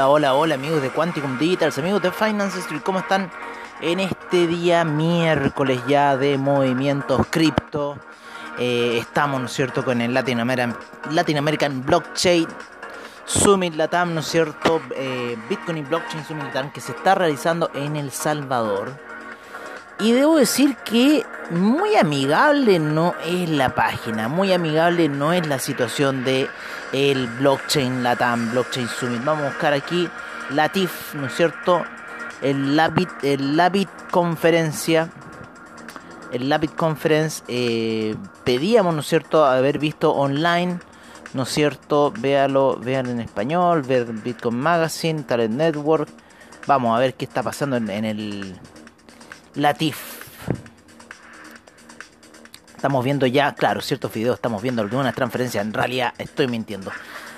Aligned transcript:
Hola, 0.00 0.08
hola, 0.08 0.34
hola 0.34 0.54
amigos 0.54 0.80
de 0.80 0.88
Quanticum 0.88 1.38
Digitals, 1.38 1.76
amigos 1.76 2.00
de 2.00 2.10
Finance 2.10 2.58
Street, 2.60 2.80
¿cómo 2.82 3.00
están 3.00 3.30
en 3.82 4.00
este 4.00 4.46
día 4.46 4.82
miércoles 4.82 5.78
ya 5.86 6.16
de 6.16 6.38
movimientos 6.38 7.26
cripto? 7.28 7.98
Eh, 8.58 8.96
estamos, 8.96 9.40
¿no 9.40 9.46
es 9.46 9.52
cierto?, 9.52 9.84
con 9.84 10.00
el 10.00 10.14
Latin 10.14 10.40
American, 10.40 11.84
Blockchain 11.84 12.46
Summit 13.26 13.74
Latam, 13.74 14.14
¿no 14.14 14.20
es 14.20 14.26
cierto?, 14.26 14.80
eh, 14.96 15.36
Bitcoin 15.50 15.76
y 15.76 15.82
Blockchain 15.82 16.24
Summit 16.24 16.44
Latam 16.44 16.70
que 16.70 16.80
se 16.80 16.92
está 16.92 17.14
realizando 17.14 17.70
en 17.74 17.96
El 17.96 18.10
Salvador. 18.10 18.94
Y 19.98 20.12
debo 20.12 20.36
decir 20.36 20.76
que 20.76 21.26
muy 21.50 21.96
amigable 21.96 22.78
no 22.78 23.14
es 23.24 23.48
la 23.48 23.74
página, 23.74 24.28
muy 24.28 24.52
amigable 24.52 25.08
no 25.08 25.32
es 25.32 25.46
la 25.46 25.58
situación 25.58 26.24
de 26.24 26.48
el 26.92 27.26
blockchain 27.26 28.02
Latam, 28.02 28.52
blockchain 28.52 28.88
Summit. 28.88 29.24
Vamos 29.24 29.44
a 29.44 29.48
buscar 29.48 29.72
aquí 29.72 30.08
Latif, 30.50 31.14
¿no 31.14 31.26
es 31.26 31.34
cierto? 31.34 31.84
El 32.40 32.76
Labit, 32.76 33.10
el 33.22 33.56
Labit 33.56 33.88
conferencia. 34.10 35.10
El 36.32 36.48
Labit 36.48 36.76
Conference 36.76 37.42
eh, 37.48 38.14
pedíamos, 38.44 38.94
¿no 38.94 39.00
es 39.00 39.06
cierto?, 39.08 39.44
haber 39.44 39.80
visto 39.80 40.12
online, 40.12 40.78
¿no 41.34 41.42
es 41.42 41.48
cierto? 41.48 42.12
Véalo, 42.16 42.76
vean 42.76 43.06
en 43.06 43.18
español, 43.18 43.82
ver 43.82 44.04
Bitcoin 44.04 44.56
Magazine, 44.60 45.24
Talent 45.24 45.56
Network. 45.56 46.08
Vamos 46.68 46.96
a 46.96 47.00
ver 47.00 47.14
qué 47.14 47.24
está 47.24 47.42
pasando 47.42 47.76
en, 47.76 47.90
en 47.90 48.04
el 48.04 48.56
Latif. 49.56 50.19
Estamos 52.80 53.04
viendo 53.04 53.26
ya, 53.26 53.54
claro, 53.54 53.82
ciertos 53.82 54.10
videos, 54.10 54.36
estamos 54.36 54.62
viendo 54.62 54.80
algunas 54.80 55.14
transferencias, 55.14 55.66
en 55.66 55.74
realidad 55.74 56.14
estoy 56.16 56.48
mintiendo. 56.48 56.90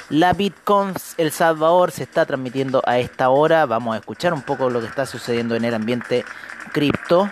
La 0.09 0.34
Bitcoin 0.34 0.95
El 1.17 1.33
Salvador 1.33 1.91
se 1.91 2.05
está 2.05 2.25
transmitiendo 2.25 2.81
a 2.87 3.01
esta 3.01 3.29
hora. 3.29 3.67
Vamos 3.67 3.97
a 3.97 3.99
escuchar 3.99 4.33
un 4.34 4.43
poco 4.43 4.71
lo 4.71 4.81
que 4.81 4.87
está 4.87 5.05
sucediendo 5.05 5.57
en 5.57 5.65
el 5.65 5.75
ambiente 5.75 6.25
cripto. 6.73 7.29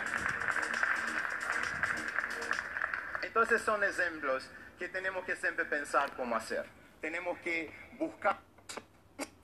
Entonces 3.22 3.62
son 3.62 3.84
ejemplos 3.84 4.44
que 4.76 4.88
tenemos 4.88 5.24
que 5.24 5.36
siempre 5.36 5.64
pensar 5.64 6.10
cómo 6.16 6.34
hacer. 6.34 6.66
Tenemos 7.00 7.38
que 7.38 7.72
buscar. 7.96 8.40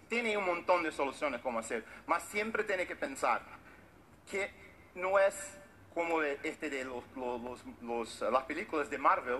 Tiene 0.08 0.36
un 0.36 0.44
montón 0.44 0.82
de 0.82 0.90
soluciones 0.90 1.40
cómo 1.40 1.60
hacer, 1.60 1.84
mas 2.08 2.24
siempre 2.24 2.64
tiene 2.64 2.84
que 2.88 2.96
pensar 2.96 3.42
que 4.28 4.50
no 4.96 5.20
es 5.20 5.56
como 5.96 6.20
este 6.20 6.68
de 6.68 6.84
los, 6.84 7.02
los, 7.16 7.64
los, 7.80 8.20
las 8.30 8.42
películas 8.42 8.90
de 8.90 8.98
Marvel, 8.98 9.38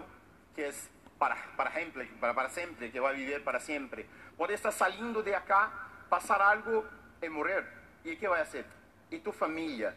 que 0.55 0.69
es 0.69 0.89
para, 1.19 1.37
para, 1.55 1.71
siempre, 1.71 2.09
para, 2.19 2.35
para 2.35 2.49
siempre, 2.49 2.91
que 2.91 2.99
va 2.99 3.11
a 3.11 3.13
vivir 3.13 3.45
para 3.45 3.61
siempre. 3.61 4.07
Puede 4.39 4.55
estar 4.55 4.73
saliendo 4.73 5.23
de 5.23 5.37
acá, 5.37 5.71
pasar 6.09 6.41
algo 6.41 6.87
y 7.23 7.29
morir. 7.29 7.63
¿Y 8.05 8.17
qué 8.17 8.27
va 8.27 8.39
a 8.39 8.41
hacer? 8.41 8.65
¿Y 9.11 9.19
tu 9.19 9.33
familia? 9.33 9.95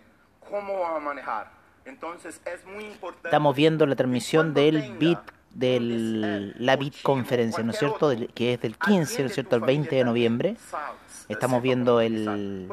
¿Cómo 0.50 0.81
va 0.81 0.97
a 0.97 1.00
manejar? 1.00 1.50
Entonces 1.86 2.42
es 2.44 2.66
muy 2.66 2.84
importante. 2.84 3.30
Estamos 3.30 3.56
viendo 3.56 3.86
la 3.86 3.96
transmisión 3.96 4.53
del 4.53 4.97
Bit 4.97 5.20
de 5.52 6.54
la 6.58 6.76
Bitconferencia, 6.76 7.64
¿no 7.64 7.72
es 7.72 7.80
cierto? 7.80 8.12
Que 8.34 8.54
es 8.54 8.62
del 8.62 8.78
15, 8.78 9.22
¿no 9.24 9.28
es 9.28 9.34
cierto? 9.34 9.56
El 9.56 9.62
20 9.64 9.96
de 9.96 10.04
noviembre. 10.04 10.56
Estamos 11.28 11.62
viendo 11.62 12.02
el, 12.02 12.68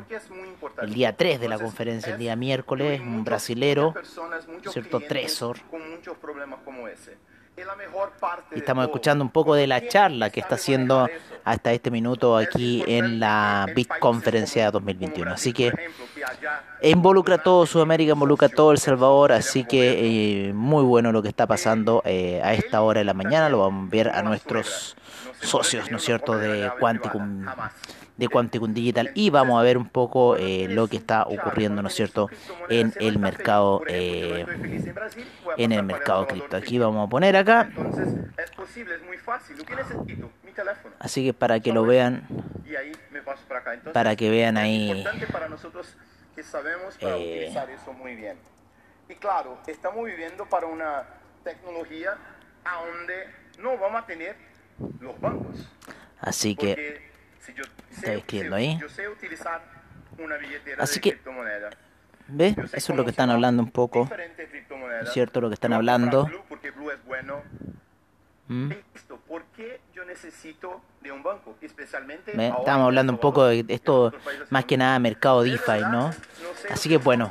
el 0.80 0.94
día 0.94 1.14
3 1.16 1.40
de 1.40 1.48
la 1.48 1.58
conferencia, 1.58 2.12
el 2.12 2.18
día 2.18 2.36
miércoles, 2.36 3.00
un 3.00 3.22
brasilero, 3.24 3.94
¿cierto? 4.70 5.00
Tresor. 5.00 5.58
Y 8.54 8.58
estamos 8.58 8.84
escuchando 8.84 9.24
un 9.24 9.30
poco 9.30 9.54
de 9.54 9.66
la 9.66 9.88
charla 9.88 10.28
que 10.30 10.40
está 10.40 10.56
haciendo 10.56 11.08
hasta 11.44 11.72
este 11.72 11.90
minuto 11.90 12.36
aquí 12.36 12.84
en 12.86 13.18
la 13.18 13.66
Bitconferencia 13.74 14.70
2021. 14.70 15.32
Así 15.32 15.52
que 15.54 15.72
involucra 16.82 17.38
todo 17.38 17.64
Sudamérica, 17.64 18.12
involucra 18.12 18.48
todo 18.50 18.72
El 18.72 18.78
Salvador, 18.78 19.32
así 19.32 19.64
que 19.64 20.48
eh, 20.48 20.52
muy 20.52 20.84
bueno 20.84 21.12
lo 21.12 21.22
que 21.22 21.28
está 21.28 21.46
pasando 21.46 22.02
eh, 22.04 22.42
a 22.44 22.52
esta 22.52 22.82
hora 22.82 22.98
de 22.98 23.04
la 23.04 23.14
mañana. 23.14 23.48
Lo 23.48 23.60
vamos 23.60 23.88
a 23.88 23.90
ver 23.90 24.08
a 24.10 24.22
nuestros 24.22 24.96
socios, 25.40 25.90
¿no 25.90 25.96
es 25.96 26.04
cierto?, 26.04 26.36
de 26.36 26.70
Quanticum 26.78 27.46
de 28.16 28.28
Quanticum 28.28 28.72
Digital 28.72 29.10
y 29.14 29.30
vamos 29.30 29.60
a 29.60 29.62
ver 29.62 29.76
un 29.76 29.88
poco 29.88 30.36
eh, 30.36 30.66
lo 30.68 30.88
que 30.88 30.96
está 30.96 31.24
ocurriendo, 31.24 31.82
¿no 31.82 31.88
es 31.88 31.94
cierto?, 31.94 32.30
en 32.68 32.92
el 32.98 33.18
mercado 33.18 33.82
eh, 33.86 34.46
en 35.56 35.72
el 35.72 35.82
mercado 35.82 36.26
cripto. 36.26 36.56
Aquí 36.56 36.78
vamos 36.78 37.06
a 37.06 37.10
poner 37.10 37.36
acá. 37.36 37.68
Así 40.98 41.24
que 41.24 41.34
para 41.34 41.60
que 41.60 41.72
lo 41.72 41.84
vean, 41.84 42.26
para 43.92 44.16
que 44.16 44.30
vean 44.30 44.56
ahí. 44.56 45.04
que 46.34 46.42
sabemos 46.42 46.96
para 46.98 47.16
eh, 47.16 47.38
utilizar 47.38 47.70
eso 47.70 47.92
muy 47.92 48.14
bien. 48.14 48.36
Y 49.08 49.14
claro, 49.14 49.58
estamos 49.66 50.04
viviendo 50.04 50.46
para 50.46 50.66
una 50.66 51.04
tecnología 51.44 52.16
a 52.64 52.84
donde 52.84 53.26
no 53.58 53.78
vamos 53.78 54.02
a 54.02 54.06
tener 54.06 54.36
los 55.00 55.18
bancos. 55.20 55.68
Así 56.20 56.56
que 56.56 57.15
está 57.90 58.12
escribiendo 58.14 58.56
ahí. 58.56 58.78
Así 60.78 61.00
que, 61.00 61.18
¿ve? 62.28 62.56
Eso 62.72 62.92
es 62.92 62.96
lo 62.96 63.04
que 63.04 63.10
están 63.10 63.30
hablando 63.30 63.62
un 63.62 63.70
poco. 63.70 64.08
¿Es 65.02 65.12
cierto 65.12 65.40
lo 65.40 65.48
que 65.48 65.54
están 65.54 65.72
hablando? 65.72 66.28
¿Mm? 68.48 68.70
¿Por 69.26 69.44
qué 69.56 69.80
yo 69.92 70.04
necesito 70.04 70.80
de 71.02 71.10
un 71.10 71.22
banco? 71.22 71.56
Especialmente 71.60 72.30
Estamos 72.30 72.86
hablando 72.86 73.12
un 73.12 73.18
poco 73.18 73.44
de 73.46 73.64
esto, 73.68 74.12
más 74.50 74.64
que 74.64 74.76
nada 74.76 74.98
mercado 75.00 75.42
DeFi, 75.42 75.80
¿no? 75.90 76.12
Así 76.70 76.88
que 76.88 76.98
bueno, 76.98 77.30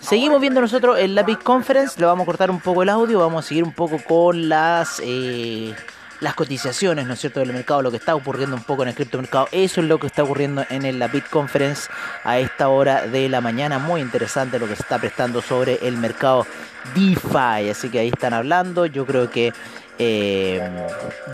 seguimos 0.00 0.40
viendo 0.40 0.60
nosotros 0.60 0.98
el 0.98 1.14
Lápiz 1.14 1.38
Conference, 1.38 2.00
le 2.00 2.06
vamos 2.06 2.24
a 2.24 2.26
cortar 2.26 2.50
un 2.50 2.60
poco 2.60 2.82
el 2.82 2.88
audio, 2.88 3.20
vamos 3.20 3.44
a 3.44 3.48
seguir 3.48 3.64
un 3.64 3.72
poco 3.72 3.98
con 4.06 4.48
las... 4.48 5.00
Eh, 5.04 5.74
las 6.20 6.34
cotizaciones, 6.34 7.06
¿no 7.06 7.14
es 7.14 7.20
cierto?, 7.20 7.40
del 7.40 7.52
mercado, 7.52 7.82
lo 7.82 7.90
que 7.90 7.96
está 7.96 8.14
ocurriendo 8.14 8.54
un 8.54 8.62
poco 8.62 8.82
en 8.82 8.90
el 8.90 8.94
criptomercado. 8.94 9.48
Eso 9.52 9.80
es 9.80 9.86
lo 9.86 9.98
que 9.98 10.06
está 10.06 10.22
ocurriendo 10.22 10.64
en 10.68 10.98
la 10.98 11.08
BitConference 11.08 11.90
a 12.24 12.38
esta 12.38 12.68
hora 12.68 13.06
de 13.06 13.28
la 13.28 13.40
mañana. 13.40 13.78
Muy 13.78 14.00
interesante 14.00 14.58
lo 14.58 14.68
que 14.68 14.76
se 14.76 14.82
está 14.82 14.98
prestando 14.98 15.40
sobre 15.40 15.78
el 15.82 15.96
mercado 15.96 16.46
DeFi. 16.94 17.70
Así 17.70 17.88
que 17.88 18.00
ahí 18.00 18.08
están 18.08 18.34
hablando. 18.34 18.86
Yo 18.86 19.06
creo 19.06 19.30
que, 19.30 19.52
eh, 19.98 20.86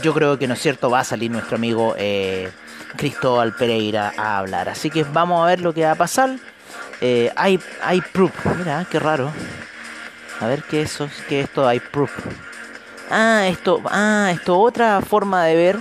yo 0.02 0.14
creo 0.14 0.38
que, 0.38 0.46
¿no 0.46 0.54
es 0.54 0.60
cierto?, 0.60 0.88
va 0.88 1.00
a 1.00 1.04
salir 1.04 1.30
nuestro 1.30 1.56
amigo 1.56 1.94
eh, 1.98 2.50
Cristóbal 2.96 3.54
Pereira 3.54 4.12
a 4.16 4.38
hablar. 4.38 4.68
Así 4.68 4.88
que 4.90 5.04
vamos 5.04 5.42
a 5.42 5.46
ver 5.46 5.60
lo 5.60 5.74
que 5.74 5.84
va 5.84 5.92
a 5.92 5.96
pasar. 5.96 6.36
Eh, 7.00 7.32
hay, 7.34 7.60
hay 7.82 8.00
proof. 8.00 8.32
Mira, 8.56 8.86
qué 8.90 9.00
raro. 9.00 9.32
A 10.40 10.46
ver 10.46 10.62
qué 10.62 10.82
es 10.82 10.98
qué 11.28 11.40
es 11.40 11.46
esto 11.46 11.66
hay 11.66 11.80
proof. 11.80 12.12
Ah, 13.10 13.46
esto, 13.48 13.80
ah, 13.86 14.30
esto, 14.32 14.58
otra 14.58 15.00
forma 15.00 15.44
de 15.44 15.56
ver. 15.56 15.78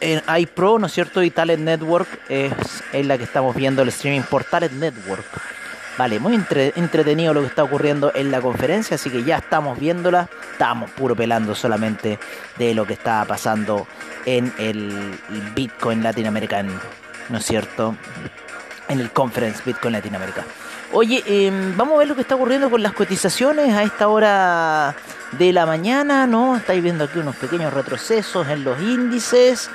En 0.00 0.22
iPro, 0.38 0.78
¿no 0.78 0.86
es 0.86 0.92
cierto? 0.92 1.22
Y 1.22 1.30
Talent 1.30 1.62
Network 1.62 2.08
es, 2.28 2.52
es 2.92 3.06
la 3.06 3.18
que 3.18 3.24
estamos 3.24 3.54
viendo 3.56 3.82
el 3.82 3.88
streaming 3.88 4.22
por 4.22 4.44
Talent 4.44 4.74
Network. 4.74 5.26
Vale, 5.98 6.20
muy 6.20 6.34
entretenido 6.36 7.34
lo 7.34 7.40
que 7.40 7.48
está 7.48 7.64
ocurriendo 7.64 8.12
en 8.14 8.30
la 8.30 8.40
conferencia, 8.40 8.94
así 8.94 9.10
que 9.10 9.24
ya 9.24 9.38
estamos 9.38 9.80
viéndola. 9.80 10.28
Estamos 10.52 10.88
puro 10.92 11.16
pelando 11.16 11.56
solamente 11.56 12.20
de 12.56 12.72
lo 12.72 12.86
que 12.86 12.92
está 12.92 13.24
pasando 13.24 13.88
en 14.24 14.52
el 14.58 15.18
Bitcoin 15.56 16.04
latinoamericano, 16.04 16.72
¿no 17.28 17.38
es 17.38 17.44
cierto? 17.44 17.96
En 18.88 19.00
el 19.00 19.10
Conference 19.10 19.60
Bitcoin 19.66 19.94
Latinoamérica. 19.94 20.44
Oye, 20.92 21.24
em, 21.26 21.76
vamos 21.76 21.96
a 21.96 21.98
ver 21.98 22.08
lo 22.08 22.14
que 22.14 22.20
está 22.20 22.36
ocurriendo 22.36 22.70
con 22.70 22.80
las 22.80 22.92
cotizaciones 22.92 23.74
a 23.74 23.82
esta 23.82 24.06
hora 24.06 24.94
de 25.32 25.52
la 25.52 25.66
mañana, 25.66 26.26
¿no? 26.26 26.56
Estáis 26.56 26.82
viendo 26.82 27.04
aquí 27.04 27.18
unos 27.18 27.36
pequeños 27.36 27.72
retrocesos 27.72 28.48
en 28.48 28.64
los 28.64 28.80
índices, 28.80 29.70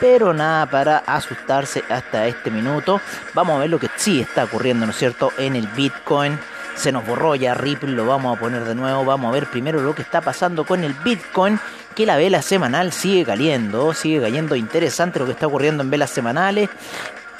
pero 0.00 0.34
nada 0.34 0.66
para 0.66 0.98
asustarse 0.98 1.82
hasta 1.88 2.26
este 2.26 2.50
minuto. 2.50 3.00
Vamos 3.34 3.56
a 3.56 3.60
ver 3.60 3.70
lo 3.70 3.78
que 3.78 3.88
sí 3.96 4.20
está 4.20 4.44
ocurriendo, 4.44 4.86
¿no 4.86 4.92
es 4.92 4.98
cierto?, 4.98 5.32
en 5.38 5.56
el 5.56 5.66
Bitcoin. 5.68 6.38
Se 6.74 6.92
nos 6.92 7.04
borró 7.04 7.34
ya 7.34 7.54
Ripple, 7.54 7.90
lo 7.90 8.06
vamos 8.06 8.36
a 8.36 8.40
poner 8.40 8.64
de 8.64 8.74
nuevo. 8.74 9.04
Vamos 9.04 9.28
a 9.28 9.32
ver 9.32 9.46
primero 9.46 9.80
lo 9.80 9.94
que 9.94 10.02
está 10.02 10.20
pasando 10.20 10.64
con 10.64 10.84
el 10.84 10.94
Bitcoin, 10.94 11.58
que 11.96 12.06
la 12.06 12.16
vela 12.16 12.40
semanal 12.40 12.92
sigue 12.92 13.24
cayendo, 13.24 13.94
sigue 13.94 14.20
cayendo 14.20 14.54
interesante 14.54 15.18
lo 15.18 15.26
que 15.26 15.32
está 15.32 15.48
ocurriendo 15.48 15.82
en 15.82 15.90
velas 15.90 16.10
semanales. 16.10 16.68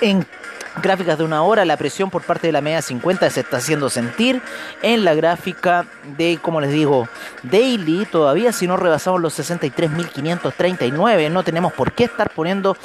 En 0.00 0.26
gráficas 0.82 1.18
de 1.18 1.24
una 1.24 1.42
hora, 1.42 1.64
la 1.64 1.76
presión 1.76 2.10
por 2.10 2.22
parte 2.22 2.46
de 2.48 2.52
la 2.52 2.60
media 2.60 2.82
50 2.82 3.28
se 3.30 3.40
está 3.40 3.58
haciendo 3.58 3.90
sentir. 3.90 4.40
En 4.82 5.04
la 5.04 5.14
gráfica 5.14 5.86
de, 6.16 6.38
como 6.40 6.60
les 6.60 6.70
digo, 6.70 7.08
daily, 7.42 8.06
todavía 8.06 8.52
si 8.52 8.66
no 8.66 8.76
rebasamos 8.76 9.20
los 9.20 9.38
63.539, 9.38 11.30
no 11.30 11.42
tenemos 11.42 11.72
por 11.72 11.92
qué 11.92 12.04
estar 12.04 12.30
poniendo 12.30 12.76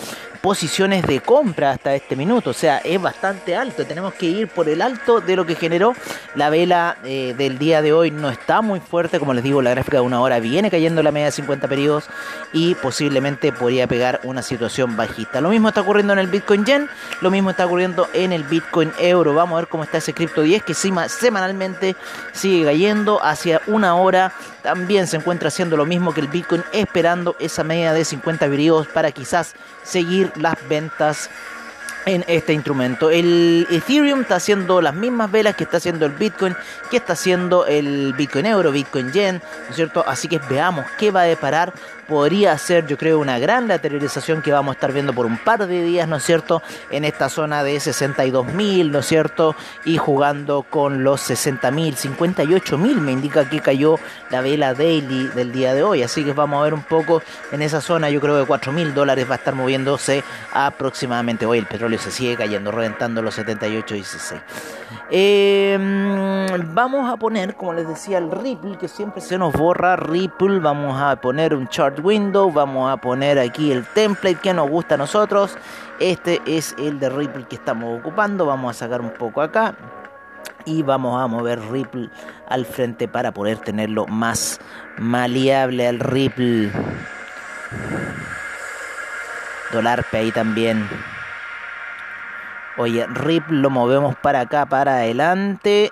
posiciones 0.43 1.07
de 1.07 1.21
compra 1.21 1.71
hasta 1.71 1.95
este 1.95 2.17
minuto. 2.17 2.49
O 2.49 2.53
sea, 2.53 2.79
es 2.79 3.01
bastante 3.01 3.55
alto. 3.55 3.85
Tenemos 3.85 4.13
que 4.13 4.25
ir 4.25 4.49
por 4.49 4.67
el 4.67 4.81
alto 4.81 5.21
de 5.21 5.37
lo 5.37 5.45
que 5.45 5.55
generó 5.55 5.93
la 6.35 6.49
vela 6.49 6.97
eh, 7.05 7.33
del 7.37 7.57
día 7.57 7.81
de 7.81 7.93
hoy. 7.93 8.11
No 8.11 8.29
está 8.29 8.61
muy 8.61 8.81
fuerte, 8.81 9.19
como 9.19 9.33
les 9.33 9.43
digo, 9.43 9.61
la 9.61 9.69
gráfica 9.69 9.97
de 9.97 10.01
una 10.01 10.19
hora 10.19 10.41
viene 10.41 10.69
cayendo 10.69 11.01
la 11.01 11.13
media 11.13 11.27
de 11.27 11.31
50 11.31 11.69
periodos 11.69 12.09
y 12.51 12.75
posiblemente 12.75 13.53
podría 13.53 13.87
pegar 13.87 14.19
una 14.23 14.41
situación 14.41 14.97
bajista. 14.97 15.39
Lo 15.39 15.47
mismo 15.47 15.69
está 15.69 15.79
ocurriendo 15.79 16.11
en 16.11 16.19
el 16.19 16.27
Bitcoin 16.27 16.65
Yen, 16.65 16.89
lo 17.21 17.31
mismo 17.31 17.49
está 17.49 17.65
ocurriendo 17.65 17.82
en 18.13 18.31
el 18.31 18.43
Bitcoin 18.43 18.91
Euro. 18.99 19.33
Vamos 19.33 19.57
a 19.57 19.61
ver 19.61 19.67
cómo 19.67 19.83
está 19.83 19.97
ese 19.97 20.13
Crypto 20.13 20.41
10 20.41 20.63
que 20.63 20.73
semanalmente 20.73 21.95
sigue 22.31 22.65
cayendo 22.65 23.23
hacia 23.23 23.61
una 23.67 23.95
hora. 23.95 24.31
También 24.61 25.07
se 25.07 25.17
encuentra 25.17 25.49
haciendo 25.49 25.75
lo 25.75 25.85
mismo 25.85 26.13
que 26.13 26.21
el 26.21 26.27
Bitcoin, 26.27 26.63
esperando 26.71 27.35
esa 27.39 27.63
media 27.63 27.91
de 27.93 28.05
50 28.05 28.47
periodos 28.47 28.87
para 28.87 29.11
quizás 29.11 29.55
seguir 29.83 30.31
las 30.37 30.55
ventas 30.69 31.29
en 32.05 32.23
este 32.27 32.53
instrumento. 32.53 33.09
El 33.09 33.67
Ethereum 33.69 34.21
está 34.21 34.35
haciendo 34.35 34.81
las 34.81 34.93
mismas 34.93 35.31
velas 35.31 35.55
que 35.55 35.63
está 35.63 35.77
haciendo 35.77 36.05
el 36.05 36.11
Bitcoin, 36.13 36.55
que 36.89 36.97
está 36.97 37.13
haciendo 37.13 37.65
el 37.65 38.13
Bitcoin 38.13 38.45
Euro, 38.45 38.71
Bitcoin 38.71 39.11
Yen, 39.11 39.41
¿no 39.65 39.69
es 39.69 39.75
cierto? 39.75 40.03
Así 40.07 40.27
que 40.27 40.39
veamos 40.49 40.85
qué 40.97 41.11
va 41.11 41.21
a 41.21 41.25
deparar 41.25 41.73
podría 42.07 42.57
ser, 42.57 42.85
yo 42.87 42.97
creo, 42.97 43.19
una 43.19 43.39
gran 43.39 43.67
lateralización 43.67 44.41
que 44.41 44.51
vamos 44.51 44.73
a 44.73 44.75
estar 44.75 44.91
viendo 44.91 45.13
por 45.13 45.25
un 45.25 45.37
par 45.37 45.65
de 45.65 45.83
días, 45.83 46.07
¿no 46.07 46.17
es 46.17 46.23
cierto?, 46.23 46.61
en 46.91 47.05
esta 47.05 47.29
zona 47.29 47.63
de 47.63 47.75
62.000, 47.75 48.91
¿no 48.91 48.99
es 48.99 49.05
cierto?, 49.05 49.55
y 49.85 49.97
jugando 49.97 50.63
con 50.63 51.03
los 51.03 51.29
60.000, 51.29 51.95
58.000 51.95 52.95
me 52.97 53.11
indica 53.11 53.49
que 53.49 53.59
cayó 53.59 53.99
la 54.29 54.41
vela 54.41 54.73
daily 54.73 55.27
del 55.29 55.51
día 55.51 55.73
de 55.73 55.83
hoy, 55.83 56.03
así 56.03 56.23
que 56.23 56.33
vamos 56.33 56.59
a 56.59 56.63
ver 56.63 56.73
un 56.73 56.83
poco 56.83 57.21
en 57.51 57.61
esa 57.61 57.81
zona, 57.81 58.09
yo 58.09 58.19
creo 58.21 58.45
que 58.45 58.51
4.000 58.51 58.93
dólares 58.93 59.27
va 59.29 59.35
a 59.35 59.37
estar 59.37 59.55
moviéndose 59.55 60.23
aproximadamente, 60.53 61.45
hoy 61.45 61.59
el 61.59 61.65
petróleo 61.65 61.92
se 61.97 62.11
sigue 62.11 62.35
cayendo, 62.35 62.71
reventando 62.71 63.21
los 63.21 63.37
78.16. 63.37 64.41
Eh, 65.09 65.77
vamos 66.73 67.11
a 67.11 67.17
poner, 67.17 67.55
como 67.55 67.73
les 67.73 67.87
decía, 67.87 68.17
el 68.17 68.31
Ripple, 68.31 68.77
que 68.77 68.87
siempre 68.87 69.21
se 69.21 69.37
nos 69.37 69.53
borra 69.53 69.95
Ripple, 69.95 70.59
vamos 70.59 70.99
a 71.01 71.15
poner 71.17 71.53
un 71.53 71.67
chart 71.67 71.99
window, 72.03 72.51
vamos 72.51 72.91
a 72.91 72.97
poner 72.97 73.39
aquí 73.39 73.71
el 73.71 73.85
template 73.85 74.35
que 74.35 74.53
nos 74.53 74.69
gusta 74.69 74.95
a 74.95 74.97
nosotros. 74.97 75.57
Este 75.99 76.41
es 76.45 76.75
el 76.77 76.99
de 76.99 77.09
Ripple 77.09 77.45
que 77.47 77.55
estamos 77.55 77.99
ocupando, 77.99 78.45
vamos 78.45 78.75
a 78.75 78.79
sacar 78.79 79.01
un 79.01 79.11
poco 79.11 79.41
acá 79.41 79.75
y 80.65 80.81
vamos 80.81 81.21
a 81.21 81.27
mover 81.27 81.59
Ripple 81.71 82.09
al 82.47 82.65
frente 82.65 83.07
para 83.07 83.31
poder 83.31 83.57
tenerlo 83.59 84.05
más 84.07 84.59
maleable 84.97 85.87
al 85.87 85.99
Ripple. 85.99 86.71
Dólar 89.71 90.05
ahí 90.11 90.31
también. 90.31 90.87
Oye, 92.75 93.05
Ripple 93.05 93.59
lo 93.59 93.69
movemos 93.69 94.15
para 94.15 94.41
acá, 94.41 94.65
para 94.65 94.95
adelante. 94.95 95.91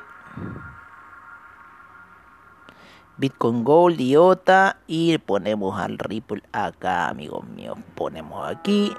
Bitcoin 3.17 3.63
Gold, 3.63 4.01
IOTA 4.01 4.77
y 4.87 5.15
ponemos 5.19 5.79
al 5.79 5.99
Ripple 5.99 6.41
acá, 6.51 7.07
amigos 7.07 7.45
míos. 7.45 7.77
Ponemos 7.93 8.49
aquí. 8.49 8.91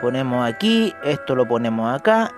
Ponemos 0.00 0.44
aquí, 0.44 0.92
esto 1.04 1.36
lo 1.36 1.46
ponemos 1.46 1.94
acá. 1.94 2.32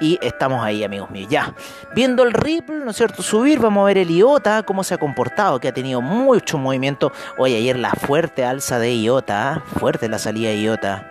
Y 0.00 0.18
estamos 0.22 0.64
ahí, 0.64 0.82
amigos 0.82 1.10
míos. 1.10 1.28
Ya, 1.30 1.54
viendo 1.94 2.22
el 2.22 2.32
Ripple, 2.32 2.76
¿no 2.76 2.92
es 2.92 2.96
cierto? 2.96 3.22
Subir, 3.22 3.58
vamos 3.58 3.82
a 3.82 3.84
ver 3.88 3.98
el 3.98 4.10
IOTA, 4.10 4.62
cómo 4.62 4.82
se 4.82 4.94
ha 4.94 4.98
comportado, 4.98 5.60
que 5.60 5.68
ha 5.68 5.74
tenido 5.74 6.00
mucho 6.00 6.56
movimiento. 6.56 7.12
Hoy 7.36 7.54
ayer 7.54 7.78
la 7.78 7.90
fuerte 7.90 8.42
alza 8.42 8.78
de 8.78 8.94
IOTA, 8.96 9.52
¿ah? 9.52 9.62
fuerte 9.78 10.08
la 10.08 10.18
salida 10.18 10.48
de 10.48 10.62
IOTA 10.62 11.09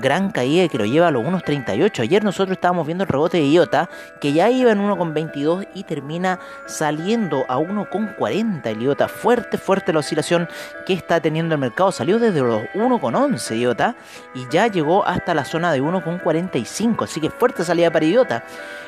gran 0.00 0.30
caída 0.30 0.68
que 0.68 0.78
lo 0.78 0.84
lleva 0.84 1.08
a 1.08 1.10
los 1.10 1.24
1.38. 1.24 2.00
Ayer 2.00 2.24
nosotros 2.24 2.56
estábamos 2.56 2.86
viendo 2.86 3.04
el 3.04 3.08
rebote 3.08 3.38
de 3.38 3.48
IOTA 3.48 3.88
que 4.20 4.32
ya 4.32 4.50
iba 4.50 4.72
en 4.72 4.80
1.22 4.80 5.68
y 5.74 5.84
termina 5.84 6.38
saliendo 6.66 7.44
a 7.48 7.58
1.40 7.58 8.66
el 8.66 8.82
IOTA. 8.82 9.08
Fuerte, 9.08 9.58
fuerte 9.58 9.92
la 9.92 10.00
oscilación 10.00 10.48
que 10.86 10.92
está 10.92 11.20
teniendo 11.20 11.54
el 11.54 11.60
mercado. 11.60 11.92
Salió 11.92 12.18
desde 12.18 12.40
los 12.40 12.62
1.11 12.74 13.58
IOTA 13.58 13.96
y 14.34 14.46
ya 14.50 14.66
llegó 14.66 15.06
hasta 15.06 15.34
la 15.34 15.44
zona 15.44 15.72
de 15.72 15.82
1.45. 15.82 17.04
Así 17.04 17.20
que 17.20 17.30
fuerte 17.30 17.64
salida 17.64 17.90
para 17.90 18.06
IOTA. 18.06 18.44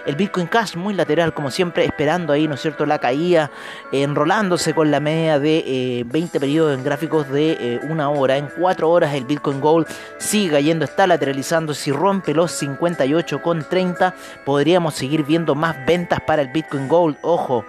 El 0.06 0.16
Bitcoin 0.16 0.46
Cash 0.46 0.76
muy 0.76 0.94
lateral, 0.94 1.34
como 1.34 1.50
siempre, 1.50 1.84
esperando 1.84 2.32
ahí, 2.32 2.48
¿no 2.48 2.54
es 2.54 2.62
cierto?, 2.62 2.86
la 2.86 2.98
caída, 2.98 3.50
enrolándose 3.92 4.74
con 4.74 4.90
la 4.90 4.98
media 4.98 5.38
de 5.38 6.04
20 6.06 6.36
eh, 6.36 6.40
periodos 6.40 6.76
en 6.76 6.82
gráficos 6.82 7.28
de 7.28 7.52
eh, 7.52 7.80
una 7.88 8.08
hora. 8.08 8.36
En 8.36 8.48
cuatro 8.48 8.90
horas 8.90 9.14
el 9.14 9.24
Bitcoin 9.24 9.60
Gold 9.60 9.86
sigue 10.18 10.52
cayendo, 10.52 10.84
está 10.84 10.99
lateralizando. 11.06 11.74
Si 11.74 11.92
rompe 11.92 12.34
los 12.34 12.62
58,30, 12.62 14.14
podríamos 14.44 14.94
seguir 14.94 15.24
viendo 15.24 15.54
más 15.54 15.76
ventas 15.86 16.20
para 16.20 16.42
el 16.42 16.48
Bitcoin 16.48 16.88
Gold. 16.88 17.16
Ojo, 17.22 17.64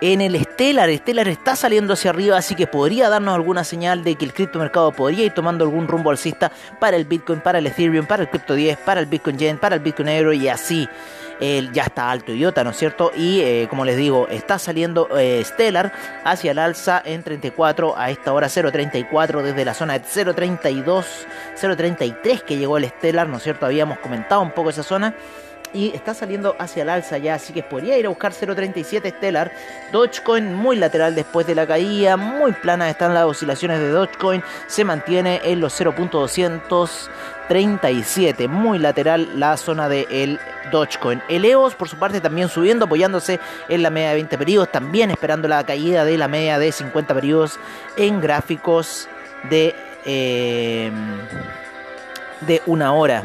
en 0.00 0.20
el 0.20 0.42
Stellar. 0.42 0.90
Stellar 0.90 1.28
está 1.28 1.56
saliendo 1.56 1.94
hacia 1.94 2.10
arriba, 2.10 2.36
así 2.36 2.54
que 2.54 2.66
podría 2.66 3.08
darnos 3.08 3.34
alguna 3.34 3.64
señal 3.64 4.02
de 4.04 4.14
que 4.14 4.24
el 4.24 4.32
criptomercado 4.32 4.92
podría 4.92 5.26
ir 5.26 5.34
tomando 5.34 5.64
algún 5.64 5.88
rumbo 5.88 6.10
alcista 6.10 6.50
para 6.78 6.96
el 6.96 7.04
Bitcoin, 7.04 7.40
para 7.40 7.58
el 7.58 7.66
Ethereum, 7.66 8.06
para 8.06 8.22
el 8.22 8.30
Crypto 8.30 8.54
10, 8.54 8.78
para 8.78 9.00
el 9.00 9.06
Bitcoin 9.06 9.38
Yen, 9.38 9.58
para 9.58 9.76
el 9.76 9.80
Bitcoin 9.80 10.08
Euro 10.08 10.32
y 10.32 10.48
así. 10.48 10.88
ya 11.40 11.84
está 11.84 12.10
alto 12.10 12.32
idiota, 12.32 12.64
¿no 12.64 12.70
es 12.70 12.76
cierto? 12.76 13.12
Y 13.16 13.40
eh, 13.40 13.66
como 13.70 13.84
les 13.84 13.96
digo, 13.96 14.28
está 14.28 14.58
saliendo 14.58 15.08
eh, 15.16 15.42
Stellar 15.44 15.92
hacia 16.24 16.50
el 16.50 16.58
alza 16.58 17.02
en 17.04 17.22
34 17.22 17.96
a 17.96 18.10
esta 18.10 18.32
hora 18.32 18.48
0.34 18.48 19.42
desde 19.42 19.64
la 19.64 19.74
zona 19.74 19.98
de 19.98 20.04
0.32, 20.04 21.04
0.33 21.60 22.42
que 22.42 22.56
llegó 22.58 22.76
el 22.76 22.86
Stellar, 22.86 23.28
¿no 23.28 23.38
es 23.38 23.42
cierto? 23.42 23.66
Habíamos 23.66 23.98
comentado 23.98 24.42
un 24.42 24.52
poco 24.52 24.70
esa 24.70 24.82
zona 24.82 25.14
y 25.72 25.92
está 25.94 26.12
saliendo 26.14 26.56
hacia 26.58 26.82
el 26.82 26.88
alza 26.88 27.18
ya, 27.18 27.34
así 27.34 27.52
que 27.52 27.62
podría 27.62 27.96
ir 27.98 28.06
a 28.06 28.08
buscar 28.08 28.32
0.37 28.32 29.16
Stellar. 29.16 29.52
Dogecoin 29.92 30.52
muy 30.54 30.76
lateral 30.76 31.14
después 31.14 31.46
de 31.46 31.54
la 31.54 31.64
caída, 31.66 32.16
muy 32.16 32.52
plana 32.52 32.88
están 32.90 33.14
las 33.14 33.24
oscilaciones 33.24 33.78
de 33.80 33.90
Dogecoin, 33.90 34.42
se 34.66 34.84
mantiene 34.84 35.40
en 35.44 35.60
los 35.60 35.80
0.237, 35.80 38.48
muy 38.48 38.78
lateral 38.78 39.38
la 39.38 39.56
zona 39.56 39.88
del 39.88 40.06
el 40.10 40.40
Dogecoin. 40.70 41.22
El 41.28 41.44
EOS 41.44 41.74
por 41.74 41.88
su 41.88 41.96
parte 41.96 42.20
también 42.20 42.48
subiendo, 42.48 42.84
apoyándose 42.86 43.38
en 43.68 43.82
la 43.82 43.90
media 43.90 44.10
de 44.10 44.14
20 44.14 44.38
periodos, 44.38 44.70
también 44.72 45.10
esperando 45.10 45.48
la 45.48 45.64
caída 45.64 46.04
de 46.04 46.16
la 46.18 46.28
media 46.28 46.58
de 46.58 46.72
50 46.72 47.14
periodos 47.14 47.58
en 47.96 48.20
gráficos 48.20 49.08
de, 49.48 49.74
eh, 50.04 50.92
de 52.40 52.62
una 52.66 52.92
hora. 52.92 53.24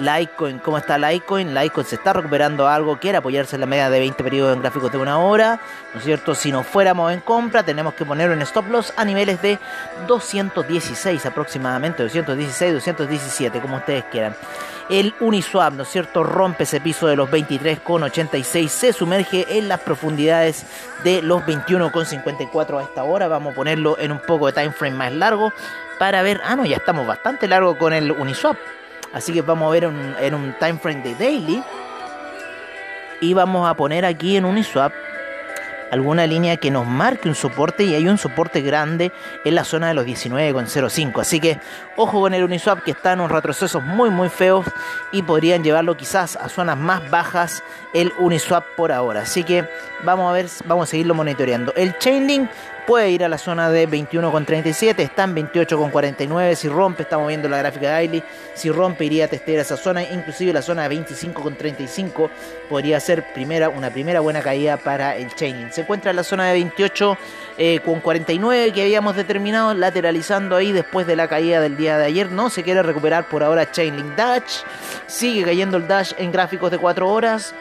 Litecoin, 0.00 0.58
¿cómo 0.58 0.78
está 0.78 0.98
Litecoin? 0.98 1.54
Litecoin 1.54 1.86
se 1.86 1.96
está 1.96 2.12
recuperando 2.12 2.66
algo, 2.66 2.98
quiere 2.98 3.18
apoyarse 3.18 3.56
en 3.56 3.60
la 3.60 3.66
media 3.66 3.90
de 3.90 3.98
20 4.00 4.24
periodos 4.24 4.54
en 4.54 4.62
gráficos 4.62 4.90
de 4.90 4.98
una 4.98 5.18
hora, 5.18 5.60
¿no 5.92 5.98
es 5.98 6.04
cierto? 6.04 6.34
Si 6.34 6.50
no 6.50 6.62
fuéramos 6.62 7.12
en 7.12 7.20
compra, 7.20 7.62
tenemos 7.62 7.94
que 7.94 8.04
poner 8.04 8.30
un 8.30 8.42
stop 8.42 8.68
loss 8.68 8.92
a 8.96 9.04
niveles 9.04 9.40
de 9.42 9.58
216 10.06 11.26
aproximadamente, 11.26 12.02
216, 12.02 12.74
217, 12.74 13.60
como 13.60 13.76
ustedes 13.76 14.04
quieran. 14.04 14.34
El 14.88 15.14
Uniswap, 15.20 15.74
¿no 15.74 15.84
es 15.84 15.88
cierto? 15.88 16.24
Rompe 16.24 16.64
ese 16.64 16.80
piso 16.80 17.06
de 17.06 17.14
los 17.14 17.30
23,86, 17.30 18.68
se 18.68 18.92
sumerge 18.92 19.46
en 19.56 19.68
las 19.68 19.80
profundidades 19.80 20.66
de 21.04 21.22
los 21.22 21.42
21,54 21.42 22.80
a 22.80 22.82
esta 22.82 23.04
hora. 23.04 23.28
Vamos 23.28 23.52
a 23.52 23.54
ponerlo 23.54 23.96
en 24.00 24.10
un 24.10 24.18
poco 24.18 24.46
de 24.46 24.52
time 24.52 24.72
frame 24.72 24.96
más 24.96 25.12
largo 25.12 25.52
para 26.00 26.22
ver, 26.22 26.40
ah 26.44 26.56
no, 26.56 26.64
ya 26.64 26.78
estamos 26.78 27.06
bastante 27.06 27.46
largo 27.46 27.78
con 27.78 27.92
el 27.92 28.10
Uniswap. 28.10 28.56
Así 29.12 29.32
que 29.32 29.42
vamos 29.42 29.68
a 29.68 29.70
ver 29.72 29.84
en 29.84 30.34
un 30.34 30.54
time 30.58 30.78
frame 30.78 31.02
de 31.02 31.14
daily. 31.14 31.62
Y 33.20 33.34
vamos 33.34 33.68
a 33.68 33.74
poner 33.74 34.04
aquí 34.04 34.36
en 34.36 34.44
Uniswap 34.44 34.92
alguna 35.90 36.26
línea 36.26 36.56
que 36.56 36.70
nos 36.70 36.86
marque 36.86 37.28
un 37.28 37.34
soporte 37.34 37.84
y 37.84 37.94
hay 37.94 38.08
un 38.08 38.18
soporte 38.18 38.60
grande 38.60 39.12
en 39.44 39.54
la 39.54 39.64
zona 39.64 39.88
de 39.88 39.94
los 39.94 40.06
19,05. 40.06 41.20
Así 41.20 41.40
que 41.40 41.58
ojo 41.96 42.20
con 42.20 42.32
el 42.34 42.44
Uniswap 42.44 42.82
que 42.82 42.92
está 42.92 43.12
en 43.12 43.20
unos 43.20 43.32
retrocesos 43.32 43.82
muy 43.82 44.10
muy 44.10 44.28
feos 44.28 44.66
y 45.12 45.22
podrían 45.22 45.62
llevarlo 45.64 45.96
quizás 45.96 46.36
a 46.36 46.48
zonas 46.48 46.78
más 46.78 47.10
bajas 47.10 47.62
el 47.92 48.12
Uniswap 48.18 48.64
por 48.76 48.92
ahora. 48.92 49.22
Así 49.22 49.44
que 49.44 49.68
vamos 50.04 50.30
a 50.30 50.32
ver, 50.32 50.46
vamos 50.64 50.88
a 50.88 50.90
seguirlo 50.90 51.14
monitoreando. 51.14 51.72
El 51.76 51.98
Chainlink 51.98 52.48
puede 52.90 53.10
ir 53.12 53.22
a 53.22 53.28
la 53.28 53.38
zona 53.38 53.70
de 53.70 53.88
21,37, 53.88 54.98
está 54.98 55.22
en 55.22 55.36
28,49, 55.36 56.56
si 56.56 56.68
rompe, 56.68 57.04
estamos 57.04 57.28
viendo 57.28 57.48
la 57.48 57.58
gráfica 57.58 57.86
de 57.86 57.92
Daily, 57.92 58.22
si 58.54 58.68
rompe 58.68 59.04
iría 59.04 59.26
a 59.26 59.28
testear 59.28 59.60
esa 59.60 59.76
zona, 59.76 60.02
inclusive 60.02 60.52
la 60.52 60.60
zona 60.60 60.88
de 60.88 60.96
25,35 60.96 62.28
podría 62.68 62.98
ser 62.98 63.32
primera, 63.32 63.68
una 63.68 63.90
primera 63.90 64.18
buena 64.18 64.42
caída 64.42 64.76
para 64.76 65.16
el 65.16 65.32
Chainlink. 65.32 65.70
Se 65.70 65.82
encuentra 65.82 66.10
en 66.10 66.16
la 66.16 66.24
zona 66.24 66.46
de 66.46 66.54
28 66.54 67.18
eh, 67.58 67.78
con 67.84 68.00
49 68.00 68.72
que 68.72 68.82
habíamos 68.82 69.14
determinado, 69.14 69.72
lateralizando 69.72 70.56
ahí 70.56 70.72
después 70.72 71.06
de 71.06 71.14
la 71.14 71.28
caída 71.28 71.60
del 71.60 71.76
día 71.76 71.96
de 71.96 72.06
ayer, 72.06 72.32
no 72.32 72.50
se 72.50 72.64
quiere 72.64 72.82
recuperar 72.82 73.28
por 73.28 73.44
ahora 73.44 73.70
Chainlink 73.70 74.16
Dash, 74.16 74.62
sigue 75.06 75.44
cayendo 75.44 75.76
el 75.76 75.86
Dash 75.86 76.12
en 76.18 76.32
gráficos 76.32 76.72
de 76.72 76.78
4 76.78 77.08
horas, 77.08 77.54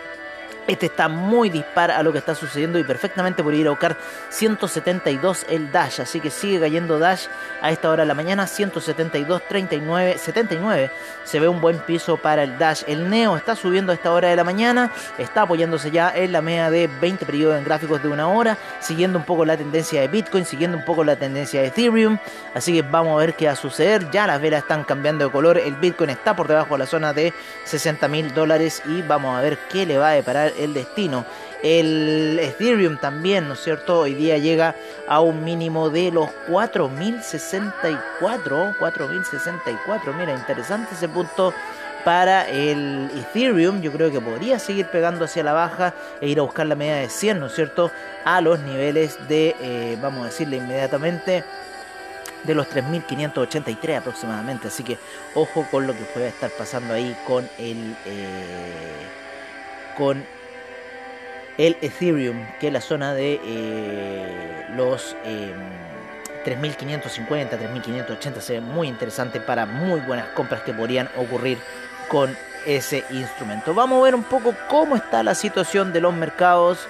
este 0.70 0.86
está 0.86 1.10
muy 1.10 1.50
dispar 1.50 1.90
a 1.90 2.04
lo 2.04 2.12
que 2.12 2.20
está 2.20 2.36
sucediendo 2.36 2.78
y 2.78 2.84
perfectamente 2.84 3.44
por 3.44 3.56
ir 3.56 3.66
a 3.66 3.72
buscar 3.72 3.98
172 4.30 5.48
el 5.50 5.72
Dash. 5.72 6.00
Así 6.02 6.20
que 6.20 6.30
sigue 6.30 6.60
cayendo 6.60 7.00
Dash 7.00 7.26
a 7.62 7.72
esta 7.72 7.90
hora 7.90 8.04
de 8.04 8.08
la 8.08 8.14
mañana. 8.14 8.46
172, 8.46 9.42
39, 9.48 10.18
79. 10.20 10.92
Se 11.24 11.40
ve 11.40 11.48
un 11.48 11.60
buen 11.60 11.80
piso 11.80 12.18
para 12.18 12.44
el 12.44 12.60
Dash. 12.60 12.84
El 12.86 13.10
Neo 13.10 13.36
está 13.36 13.56
subiendo 13.56 13.92
a 13.92 13.96
esta 13.96 14.12
hora 14.12 14.30
de 14.30 14.36
la 14.36 14.44
mañana. 14.44 14.92
Está 15.18 15.42
apoyándose 15.42 15.90
ya 15.90 16.14
en 16.16 16.32
la 16.32 16.42
media 16.42 16.70
de 16.70 16.88
20 16.88 17.26
periodos 17.26 17.58
en 17.58 17.64
gráficos 17.64 18.04
de 18.04 18.10
una 18.10 18.28
hora. 18.28 18.56
Siguiendo 18.80 19.18
un 19.18 19.26
poco 19.26 19.46
la 19.46 19.58
tendencia 19.58 20.02
de 20.02 20.08
Bitcoin. 20.08 20.46
Siguiendo 20.46 20.78
un 20.78 20.86
poco 20.86 21.04
la 21.04 21.16
tendencia 21.16 21.62
de 21.62 21.68
Ethereum. 21.68 22.20
Así 22.54 22.74
que 22.74 22.84
vamos 22.84 23.14
a 23.14 23.26
ver 23.26 23.34
qué 23.34 23.48
va 23.48 23.54
a 23.54 23.56
suceder. 23.56 24.12
Ya 24.12 24.28
las 24.28 24.40
velas 24.40 24.62
están 24.62 24.84
cambiando 24.84 25.26
de 25.26 25.32
color. 25.32 25.58
El 25.58 25.78
Bitcoin 25.78 26.12
está 26.12 26.36
por 26.36 26.48
debajo 26.48 26.76
de 26.76 26.80
la 26.80 26.86
zona 26.86 27.12
de 27.12 27.34
60 27.64 28.08
mil 28.08 28.36
dólares. 28.36 28.84
Y 28.86 29.02
vamos 29.02 29.36
a 29.36 29.42
ver 29.42 29.58
qué 29.72 29.88
le 29.88 29.98
va 29.98 30.10
a 30.10 30.12
deparar 30.12 30.54
el 30.60 30.74
destino. 30.74 31.26
El 31.62 32.40
Ethereum 32.40 32.98
también, 32.98 33.48
¿no 33.48 33.54
es 33.54 33.62
cierto? 33.62 34.00
Hoy 34.00 34.14
día 34.14 34.38
llega 34.38 34.76
a 35.08 35.20
un 35.20 35.44
mínimo 35.44 35.90
de 35.90 36.12
los 36.12 36.30
4064. 36.48 38.76
4064, 38.80 40.14
mira, 40.14 40.34
interesante 40.34 40.96
ese 40.96 41.10
punto 41.10 41.54
para 42.06 42.50
el 42.50 43.10
Ethereum. 43.14 43.82
Yo 43.82 43.92
creo 43.92 44.10
que 44.12 44.22
podría 44.22 44.60
seguir 44.60 44.86
pegando 44.88 45.26
hacia 45.26 45.44
la 45.44 45.54
baja 45.54 45.94
e 46.22 46.30
ir 46.30 46.40
a 46.40 46.44
buscar 46.44 46.66
la 46.66 46.76
media 46.76 46.96
de 46.96 47.10
100, 47.10 47.40
¿no 47.40 47.48
es 47.48 47.56
cierto? 47.56 47.92
A 48.24 48.40
los 48.42 48.60
niveles 48.60 49.18
de, 49.28 49.56
eh, 49.60 49.98
vamos 50.02 50.22
a 50.22 50.26
decirle 50.28 50.58
inmediatamente, 50.58 51.44
de 52.44 52.56
los 52.56 52.70
3.583 52.70 53.98
aproximadamente. 53.98 54.70
Así 54.70 54.84
que 54.84 54.98
ojo 55.36 55.68
con 55.70 55.88
lo 55.88 55.94
que 55.94 56.06
puede 56.06 56.30
estar 56.30 56.50
pasando 56.52 56.94
ahí 56.94 57.16
con 57.28 57.50
el... 57.58 57.98
Eh, 58.06 59.08
con 59.98 60.24
el 61.60 61.78
Ethereum, 61.82 62.48
que 62.60 62.68
es 62.68 62.74
la 62.74 62.80
zona 62.80 63.14
de 63.14 63.40
eh, 63.44 64.66
los 64.78 65.16
3550, 66.46 67.56
em, 67.56 67.60
3580, 67.60 68.42
se 68.42 68.54
ve 68.54 68.62
muy 68.62 68.88
interesante 68.88 69.42
para 69.42 69.66
muy 69.66 70.00
buenas 70.00 70.30
compras 70.30 70.62
que 70.62 70.74
podrían 70.74 71.10
ocurrir 71.18 71.58
con 72.08 72.36
ese 72.66 73.04
instrumento. 73.10 73.74
Vamos 73.74 74.00
a 74.00 74.04
ver 74.06 74.16
un 74.16 74.24
poco 74.24 74.56
cómo 74.70 74.96
está 74.96 75.22
la 75.22 75.36
situación 75.36 75.92
de 75.92 76.00
los 76.00 76.14
mercados 76.14 76.88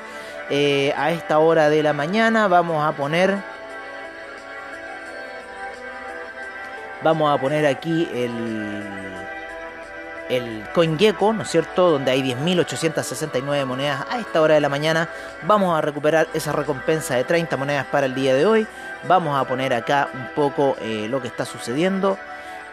eh, 0.52 0.94
a 0.96 1.12
esta 1.12 1.40
hora 1.40 1.70
de 1.70 1.82
la 1.82 1.94
mañana. 1.94 2.48
Vamos 2.48 2.88
a 2.88 2.92
poner... 2.96 3.38
Vamos 7.02 7.34
a 7.34 7.42
poner 7.42 7.66
aquí 7.66 8.08
el 8.14 8.30
el 10.30 10.64
CoinGecko, 10.74 11.34
¿no 11.34 11.44
es 11.44 11.50
cierto? 11.50 11.90
Donde 11.90 12.12
hay 12.12 12.22
10.869 12.22 13.66
monedas 13.66 14.06
a 14.10 14.20
esta 14.20 14.42
hora 14.42 14.56
de 14.56 14.62
la 14.62 14.70
mañana. 14.70 15.10
Vamos 15.44 15.78
a 15.78 15.82
recuperar 15.82 16.28
esa 16.34 16.52
recompensa 16.52 17.16
de 17.16 17.24
30 17.24 17.58
monedas 17.58 17.86
para 17.88 18.06
el 18.06 18.16
día 18.16 18.34
de 18.36 18.46
hoy. 18.46 18.68
Vamos 19.08 19.40
a 19.40 19.48
poner 19.48 19.74
acá 19.74 20.10
un 20.14 20.30
poco 20.36 20.78
eh, 20.82 21.08
lo 21.10 21.22
que 21.22 21.28
está 21.28 21.46
sucediendo. 21.46 22.18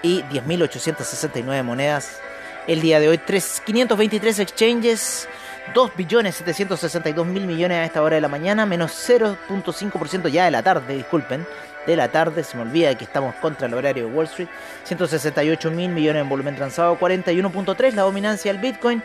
Y 0.03 0.23
10.869 0.25 1.63
monedas 1.63 2.21
el 2.67 2.81
día 2.81 3.01
de 3.01 3.09
hoy. 3.09 3.19
3, 3.19 3.63
523 3.65 4.39
exchanges. 4.39 5.29
2 5.75 5.97
billones 5.97 6.37
762 6.37 7.27
mil 7.27 7.45
millones 7.45 7.79
a 7.79 7.85
esta 7.85 8.01
hora 8.01 8.15
de 8.15 8.21
la 8.21 8.29
mañana, 8.29 8.67
menos 8.67 8.93
0.5% 8.93 10.29
ya 10.29 10.45
de 10.45 10.53
la 10.53 10.63
tarde, 10.63 10.95
disculpen 10.95 11.45
de 11.87 11.97
la 11.97 12.09
tarde. 12.09 12.43
Se 12.45 12.57
me 12.57 12.63
olvida 12.63 12.95
que 12.97 13.05
estamos 13.05 13.35
contra 13.37 13.67
el 13.67 13.75
horario 13.75 14.07
de 14.07 14.13
Wall 14.13 14.27
Street. 14.27 14.49
168 14.85 15.71
mil 15.71 15.91
millones 15.91 16.23
en 16.23 16.29
volumen 16.29 16.57
transado. 16.57 16.99
41.3 16.99 17.93
la 17.93 18.03
dominancia 18.03 18.53
del 18.53 18.61
Bitcoin. 18.61 19.03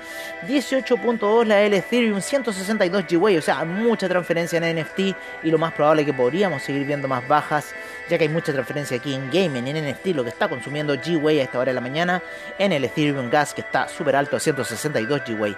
18.2 0.47 1.45
la 1.45 1.55
del 1.57 1.73
Ethereum. 1.73 2.21
162 2.21 3.05
Gwei. 3.09 3.38
O 3.38 3.41
sea, 3.41 3.63
mucha 3.63 4.09
transferencia 4.09 4.57
en 4.57 4.81
NFT. 4.81 5.00
Y 5.43 5.51
lo 5.51 5.57
más 5.57 5.73
probable 5.73 6.01
es 6.01 6.05
que 6.05 6.13
podríamos 6.13 6.63
seguir 6.63 6.85
viendo 6.85 7.07
más 7.07 7.27
bajas. 7.27 7.73
Ya 8.09 8.17
que 8.17 8.25
hay 8.25 8.29
mucha 8.29 8.51
transferencia 8.51 8.97
aquí 8.97 9.13
en 9.13 9.29
gaming, 9.31 9.67
en 9.67 9.89
NFT, 9.89 10.07
lo 10.07 10.23
que 10.23 10.29
está 10.29 10.50
consumiendo 10.50 10.95
Gwei 10.95 11.39
a 11.39 11.43
esta 11.43 11.59
hora 11.59 11.69
de 11.69 11.75
la 11.75 11.81
mañana. 11.81 12.21
En 12.57 12.71
el 12.71 12.83
Ethereum 12.83 13.29
Gas, 13.29 13.53
que 13.53 13.61
está 13.61 13.88
súper 13.88 14.15
alto, 14.15 14.35
a 14.35 14.39
162 14.39 15.21
Gwei. 15.38 15.55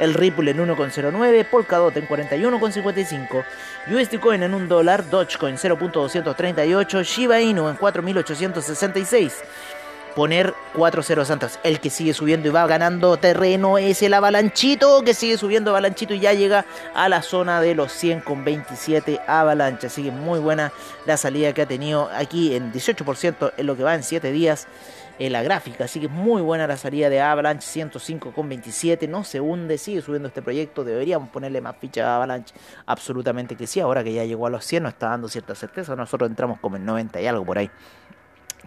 el 0.00 0.14
Ripple 0.14 0.50
en 0.50 0.58
1,09, 0.58 1.44
Polkadot 1.44 1.96
en 1.96 2.08
41,55, 2.08 3.44
USD 3.88 4.18
Coin 4.18 4.42
en 4.42 4.54
1 4.54 4.66
dólar, 4.66 5.08
Dogecoin 5.08 5.56
0.238, 5.56 7.04
Shiba 7.04 7.40
Inu 7.40 7.68
en 7.68 7.76
4.866 7.76 9.32
poner 10.20 10.52
4-0 10.74 11.24
Santos. 11.24 11.58
El 11.62 11.80
que 11.80 11.88
sigue 11.88 12.12
subiendo 12.12 12.46
y 12.46 12.50
va 12.50 12.66
ganando 12.66 13.16
terreno 13.16 13.78
es 13.78 14.02
el 14.02 14.12
Avalanchito, 14.12 15.02
que 15.02 15.14
sigue 15.14 15.38
subiendo 15.38 15.70
Avalanchito 15.70 16.12
y 16.12 16.20
ya 16.20 16.34
llega 16.34 16.66
a 16.94 17.08
la 17.08 17.22
zona 17.22 17.62
de 17.62 17.74
los 17.74 17.90
100 17.90 18.20
con 18.20 18.44
27 18.44 19.18
Avalancha. 19.26 19.86
Así 19.86 20.02
que 20.02 20.10
muy 20.10 20.38
buena 20.38 20.74
la 21.06 21.16
salida 21.16 21.54
que 21.54 21.62
ha 21.62 21.66
tenido 21.66 22.10
aquí 22.14 22.54
en 22.54 22.70
18% 22.70 23.54
en 23.56 23.66
lo 23.66 23.78
que 23.78 23.82
va 23.82 23.94
en 23.94 24.02
7 24.02 24.30
días 24.30 24.68
en 25.18 25.32
la 25.32 25.42
gráfica. 25.42 25.84
Así 25.84 26.00
que 26.00 26.08
muy 26.08 26.42
buena 26.42 26.66
la 26.66 26.76
salida 26.76 27.08
de 27.08 27.22
Avalanche, 27.22 27.66
105 27.66 28.32
con 28.32 28.46
27. 28.46 29.08
No 29.08 29.24
se 29.24 29.40
hunde, 29.40 29.78
sigue 29.78 30.02
subiendo 30.02 30.28
este 30.28 30.42
proyecto. 30.42 30.84
Deberíamos 30.84 31.30
ponerle 31.30 31.62
más 31.62 31.76
ficha 31.78 32.06
a 32.06 32.16
Avalanche. 32.16 32.54
Absolutamente 32.84 33.56
que 33.56 33.66
sí. 33.66 33.80
Ahora 33.80 34.04
que 34.04 34.12
ya 34.12 34.26
llegó 34.26 34.46
a 34.46 34.50
los 34.50 34.66
100, 34.66 34.82
nos 34.82 34.92
está 34.92 35.08
dando 35.08 35.28
cierta 35.28 35.54
certeza. 35.54 35.96
Nosotros 35.96 36.28
entramos 36.28 36.60
como 36.60 36.76
en 36.76 36.84
90 36.84 37.22
y 37.22 37.26
algo 37.26 37.46
por 37.46 37.56
ahí. 37.56 37.70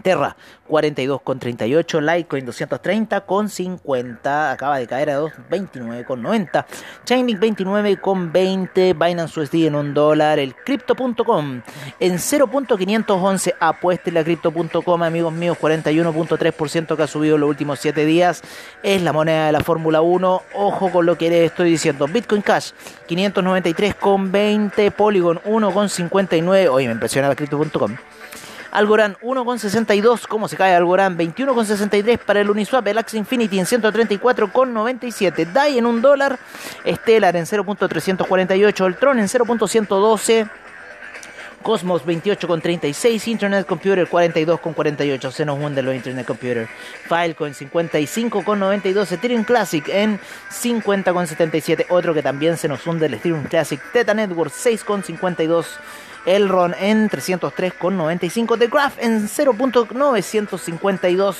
Terra 0.01 0.35
42,38, 0.69 2.01
Litecoin 2.01 2.47
230,50, 2.47 4.51
acaba 4.51 4.79
de 4.79 4.88
caer 4.88 5.12
a 5.12 5.19
229,90, 5.19 6.65
Chainlink 7.05 7.39
29,20, 7.39 8.97
Binance 8.97 9.39
USD 9.39 9.67
en 9.67 9.75
un 9.75 9.93
dólar, 9.93 10.39
el 10.39 10.55
Crypto.com 10.55 11.62
en 12.00 12.13
0.511, 12.13 13.53
apueste 13.59 14.12
la 14.12 14.23
Crypto.com 14.23 15.03
amigos 15.03 15.33
míos, 15.33 15.57
41.3% 15.62 16.95
que 16.95 17.03
ha 17.03 17.07
subido 17.07 17.38
los 17.38 17.50
últimos 17.50 17.79
7 17.79 18.05
días, 18.05 18.41
es 18.81 19.01
la 19.01 19.13
moneda 19.13 19.47
de 19.47 19.51
la 19.51 19.59
Fórmula 19.59 20.01
1, 20.01 20.41
ojo 20.53 20.91
con 20.91 21.05
lo 21.05 21.17
que 21.17 21.29
les 21.29 21.51
estoy 21.51 21.69
diciendo, 21.69 22.07
Bitcoin 22.07 22.41
Cash 22.41 22.71
593,20, 23.07 24.91
Polygon 24.91 25.41
1,59, 25.43 26.69
oye 26.69 26.88
me 26.88 26.93
impresiona 26.93 27.27
la 27.27 27.35
Crypto.com. 27.35 27.97
Algorand 28.74 29.18
1,62. 29.20 30.27
¿Cómo 30.27 30.48
se 30.48 30.58
cae 30.58 30.75
Algorand? 30.75 31.20
21,63 31.20 32.18
para 32.18 32.42
el 32.42 32.50
Uniswap. 32.50 32.88
El 32.88 33.00
Infinity 33.13 33.60
en 33.60 33.65
134,97. 33.65 35.46
DAI 35.53 35.77
en 35.77 35.86
1 35.86 36.01
dólar. 36.01 36.39
Stellar 36.86 37.36
en 37.36 37.46
0.348. 37.46 38.86
El 38.88 38.96
Tron 38.98 39.20
en 39.20 39.27
0.112. 39.27 40.50
Cosmos 41.63 42.05
28,36, 42.05 43.27
Internet 43.27 43.65
Computer 43.65 44.08
42,48, 44.08 45.32
se 45.32 45.46
nos 45.46 45.58
hunde 45.58 45.82
los 45.82 45.96
Internet 45.96 46.27
Computer. 46.27 46.67
Filecoin 47.08 47.53
55,92, 47.53 49.13
Ethereum 49.13 49.43
Classic 49.43 49.88
en 49.88 50.20
50,77, 50.51 51.86
otro 51.89 52.13
que 52.13 52.22
también 52.22 52.58
se 52.58 52.67
nos 52.67 52.86
hunde 52.86 53.08
el 53.08 53.15
Ethereum 53.15 53.46
Classic. 53.46 53.82
Teta 53.91 54.13
Network 54.13 54.51
6,52. 54.51 55.65
Elron 56.25 56.74
en 56.79 57.10
303,95, 57.10 58.58
The 58.58 58.67
Graph 58.67 58.98
en 59.00 59.27
0.952. 59.27 61.36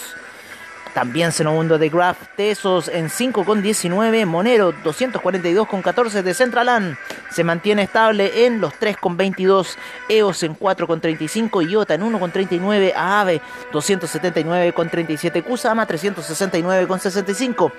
También 0.94 1.32
se 1.32 1.44
nos 1.44 1.58
hunde 1.58 1.80
The 1.80 1.90
Graph, 1.90 2.18
Tesos 2.36 2.88
en 2.88 3.10
5,19, 3.10 4.26
Monero 4.26 4.74
242,14 4.84 6.22
de 6.22 6.34
Centralan 6.34 6.98
se 7.34 7.44
mantiene 7.44 7.84
estable 7.84 8.46
en 8.46 8.62
los 8.62 8.74
3,22, 8.74 9.76
EOS 10.08 10.44
en 10.44 10.58
4,35, 10.58 11.68
IOTA 11.68 11.96
en 11.96 12.02
1,39, 12.04 12.94
AAVE 12.96 13.42
279,37, 13.72 15.44
Kusama 15.44 15.88
369,65. 15.88 17.72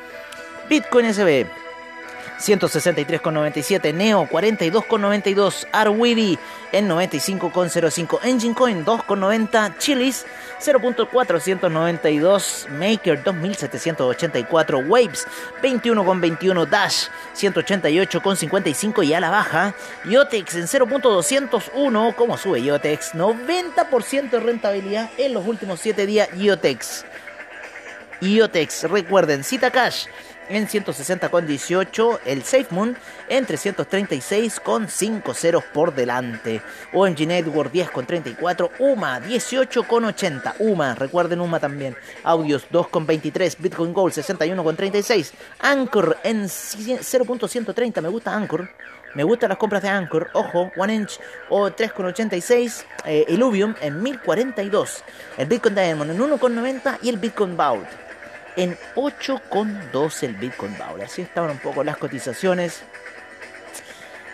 Bitcoin 0.69 1.15
SB 1.15 1.47
163,97, 2.39 3.95
Neo 3.95 4.29
42,92, 4.29 5.67
Arweeby 5.73 6.39
en 6.73 6.89
95,05, 6.89 8.21
Engine 8.25 8.55
Coin 8.55 8.85
2,90, 8.85 9.79
Chilis 9.79 10.27
0.492, 10.61 12.69
Maker 12.71 13.23
2784, 13.23 14.79
Waves 14.79 15.27
21,21, 15.63 16.69
Dash 16.69 17.07
188,55 17.35 19.05
y 19.05 19.15
a 19.15 19.21
la 19.21 19.31
baja, 19.31 19.75
Yotex 20.05 20.57
en 20.57 20.65
0.201, 20.65 22.15
¿cómo 22.15 22.37
sube 22.37 22.63
Yotex? 22.63 23.15
90% 23.15 24.31
de 24.31 24.41
rentabilidad 24.41 25.11
en 25.17 25.35
los 25.35 25.47
últimos 25.47 25.81
7 25.81 26.07
días, 26.07 26.29
Yotex. 26.37 27.05
Yotex, 28.21 28.85
recuerden, 28.85 29.45
Cita 29.45 29.71
Cash 29.71 30.07
en 30.49 30.67
160,18, 30.67 32.21
el 32.25 32.43
SafeMoon 32.43 32.97
en 33.29 33.47
336 33.47 34.61
con 34.61 34.89
5 34.89 35.35
ceros 35.35 35.65
por 35.65 35.95
delante. 35.95 36.63
OMG 36.93 37.27
Network 37.27 37.73
10 37.73 37.91
con 37.91 38.07
34, 38.07 38.71
UMA 38.79 39.21
18 39.21 39.85
con 39.85 40.05
80, 40.05 40.57
UMA, 40.59 40.95
recuerden 40.95 41.41
UMA 41.41 41.61
también. 41.61 41.97
Audios 42.23 42.67
2 42.71 42.89
con 42.89 43.07
23, 43.07 43.57
Bitcoin 43.61 43.93
Gold 43.93 44.13
61 44.13 44.63
con 44.63 44.77
36, 44.77 45.33
Anchor 45.61 46.19
en 46.23 46.45
0.130, 46.45 48.01
me 48.01 48.09
gusta 48.09 48.35
Anchor. 48.35 48.69
Me 49.15 49.23
gustan 49.23 49.49
las 49.49 49.59
compras 49.59 49.81
de 49.81 49.89
Anchor, 49.89 50.29
ojo, 50.33 50.73
One 50.77 50.93
Inch 50.93 51.21
o 51.49 51.71
3,86, 51.71 52.85
eh, 53.05 53.25
Illuvium 53.29 53.77
en 53.81 54.03
1042, 54.03 55.05
el 55.39 55.47
Bitcoin 55.47 55.77
Diamond 55.77 56.11
en 56.11 56.19
1,90 56.19 56.99
y 57.01 57.11
el 57.11 57.19
Bitcoin 57.19 57.57
Vault 57.57 58.04
en 58.57 58.77
8,2 58.95 60.23
el 60.23 60.35
Bitcoin 60.37 60.77
Bowl. 60.79 61.01
Así 61.01 61.23
estaban 61.23 61.51
un 61.51 61.59
poco 61.59 61.85
las 61.85 61.97
cotizaciones 61.97 62.83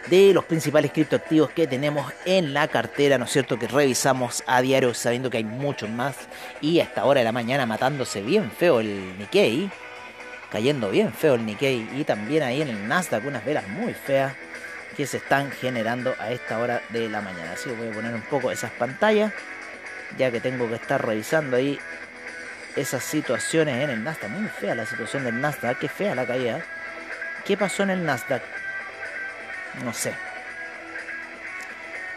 de 0.09 0.33
los 0.33 0.45
principales 0.45 0.93
criptoactivos 0.93 1.51
que 1.51 1.67
tenemos 1.67 2.13
en 2.25 2.53
la 2.53 2.69
cartera, 2.69 3.19
¿no 3.19 3.27
es 3.27 3.31
cierto? 3.31 3.59
Que 3.59 3.69
revisamos 3.69 4.43
a 4.47 4.61
diario 4.61 4.93
sabiendo 4.95 5.31
que 5.31 5.39
hay 5.39 5.45
muchos 5.45 5.89
más 5.89 6.17
y 6.61 6.81
a 6.81 6.85
esta 6.85 7.05
hora 7.05 7.21
de 7.21 7.25
la 7.25 7.33
mañana 7.33 7.67
matándose 7.67 8.23
bien 8.23 8.51
feo 8.51 8.81
el 8.81 9.19
Nikkei, 9.19 9.71
cayendo 10.51 10.91
bien 10.91 11.13
feo 11.13 11.35
el 11.35 11.47
Nikkei 11.47 11.89
y 11.95 12.05
también 12.05 12.43
ahí 12.43 12.63
en 12.63 12.69
el 12.69 12.89
Nasdaq 12.89 13.25
unas 13.25 13.45
velas 13.45 13.69
muy 13.69 13.95
feas 13.95 14.35
que 14.97 15.07
se 15.07 15.19
están 15.19 15.51
generando 15.51 16.15
a 16.19 16.33
esta 16.33 16.59
hora 16.59 16.83
de 16.89 17.09
la 17.09 17.21
mañana. 17.21 17.53
Así 17.53 17.71
que 17.71 17.77
voy 17.77 17.89
a 17.89 17.93
poner 17.93 18.15
un 18.15 18.23
poco 18.23 18.51
esas 18.51 18.73
pantallas 18.73 19.33
ya 20.19 20.31
que 20.31 20.41
tengo 20.41 20.69
que 20.69 20.75
estar 20.75 21.05
revisando 21.05 21.57
ahí 21.57 21.79
esas 22.77 23.03
situaciones 23.05 23.83
en 23.83 23.91
el 23.91 24.05
Nasdaq. 24.05 24.31
Muy 24.31 24.49
fea 24.49 24.75
la 24.75 24.87
situación 24.87 25.25
del 25.25 25.41
Nasdaq, 25.41 25.79
qué 25.79 25.89
fea 25.89 26.15
la 26.15 26.27
caída. 26.27 26.61
¿Qué 27.45 27.57
pasó 27.57 27.83
en 27.83 27.91
el 27.91 28.05
Nasdaq? 28.05 28.43
No 29.85 29.93
sé. 29.93 30.13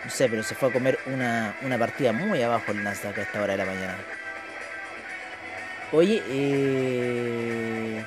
No 0.04 0.10
sé, 0.10 0.28
pero 0.28 0.44
se 0.44 0.56
fue 0.56 0.70
a 0.70 0.74
comer 0.74 1.00
una, 1.06 1.56
una 1.62 1.78
partida 1.78 2.12
muy 2.12 2.42
abajo 2.42 2.72
el 2.72 2.84
Nasdaq 2.84 3.18
a 3.18 3.22
esta 3.22 3.42
hora 3.42 3.54
de 3.54 3.58
la 3.58 3.66
mañana. 3.66 3.98
Oye, 5.92 6.24
eh... 6.28 8.04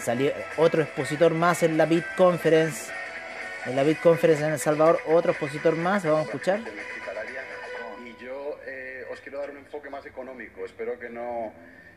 salió 0.00 0.32
otro 0.56 0.82
expositor 0.82 1.32
más 1.32 1.62
en 1.62 1.76
la 1.78 1.86
Bit 1.86 2.04
Conference. 2.16 2.92
En 3.66 3.74
la 3.74 3.82
Bit 3.82 4.00
Conference 4.00 4.44
en 4.44 4.52
El 4.52 4.58
Salvador, 4.58 5.00
otro 5.06 5.32
expositor 5.32 5.74
más, 5.76 6.04
vamos 6.04 6.20
a 6.20 6.24
escuchar 6.24 6.60
dar 9.38 9.50
un 9.50 9.58
enfoque 9.58 9.90
más 9.90 10.04
económico. 10.06 10.64
Espero 10.64 10.98
que 10.98 11.08
no 11.08 11.52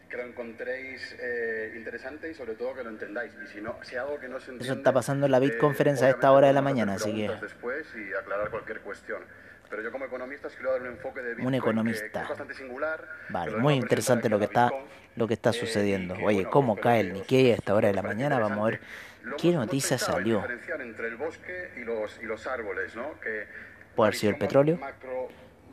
que 0.10 0.15
lo 0.15 0.24
encontréis 0.24 1.15
eh, 1.20 1.74
interesante 1.75 2.32
y 2.32 2.34
sobre 2.34 2.53
todo 2.53 2.74
que 2.75 2.84
lo 2.84 2.89
entendáis. 2.89 3.34
Y 3.44 3.48
si 3.48 3.62
no, 3.62 3.77
si 3.84 3.96
algo 3.96 4.20
que 4.20 4.27
no 4.27 4.39
se 4.39 4.51
entiende, 4.51 4.63
Eso 4.65 4.74
está 4.74 4.94
pasando 4.94 5.25
en 5.25 5.32
la 5.32 5.39
eh, 5.39 5.60
a 6.01 6.10
esta 6.10 6.32
hora 6.32 6.48
de 6.48 6.53
la 6.53 6.62
mañana, 6.62 6.94
así 6.94 7.13
que 7.13 7.29
después 7.41 7.86
y 7.96 8.13
aclarar 8.13 8.50
cualquier 8.50 8.79
cuestión. 8.82 9.22
Pero 9.70 9.84
yo 9.84 9.91
como 9.91 10.06
economista 10.06 10.48
quiero 10.48 10.72
dar 10.72 10.82
un 10.82 10.88
enfoque 10.88 11.22
de 11.22 11.29
Bitcoin 11.29 11.48
un 11.48 11.56
economista. 11.56 12.22
Que, 12.22 12.29
bastante 12.29 12.53
singular. 12.53 13.06
Vale, 13.29 13.58
muy 13.58 13.74
interesante 13.74 14.29
lo 14.29 14.39
que 14.39 14.46
está 14.46 14.72
lo 15.17 15.27
que 15.27 15.34
está 15.34 15.50
eh, 15.50 15.53
sucediendo. 15.53 16.15
Oye, 16.24 16.46
cómo 16.46 16.77
cae 16.77 17.01
el 17.01 17.13
Nikkei 17.13 17.51
a 17.51 17.56
esta 17.56 17.75
hora 17.75 17.89
de 17.89 17.94
la 17.94 18.03
mañana, 18.03 18.39
vamos 18.39 18.60
a 18.60 18.72
ver 18.72 18.79
qué 19.38 19.51
noticia 19.51 19.98
salió. 19.98 20.46
entre 20.79 21.07
el 21.07 21.18
bosque 21.18 21.72
y 21.75 21.81
los, 21.81 22.18
y 22.22 22.25
los 22.25 22.48
árboles, 22.48 22.96
¿no? 22.96 23.20
Que 23.20 23.46
Puede 23.98 24.09
haber 24.09 24.20
sido 24.20 24.33
el 24.33 24.38
petróleo. 24.38 24.79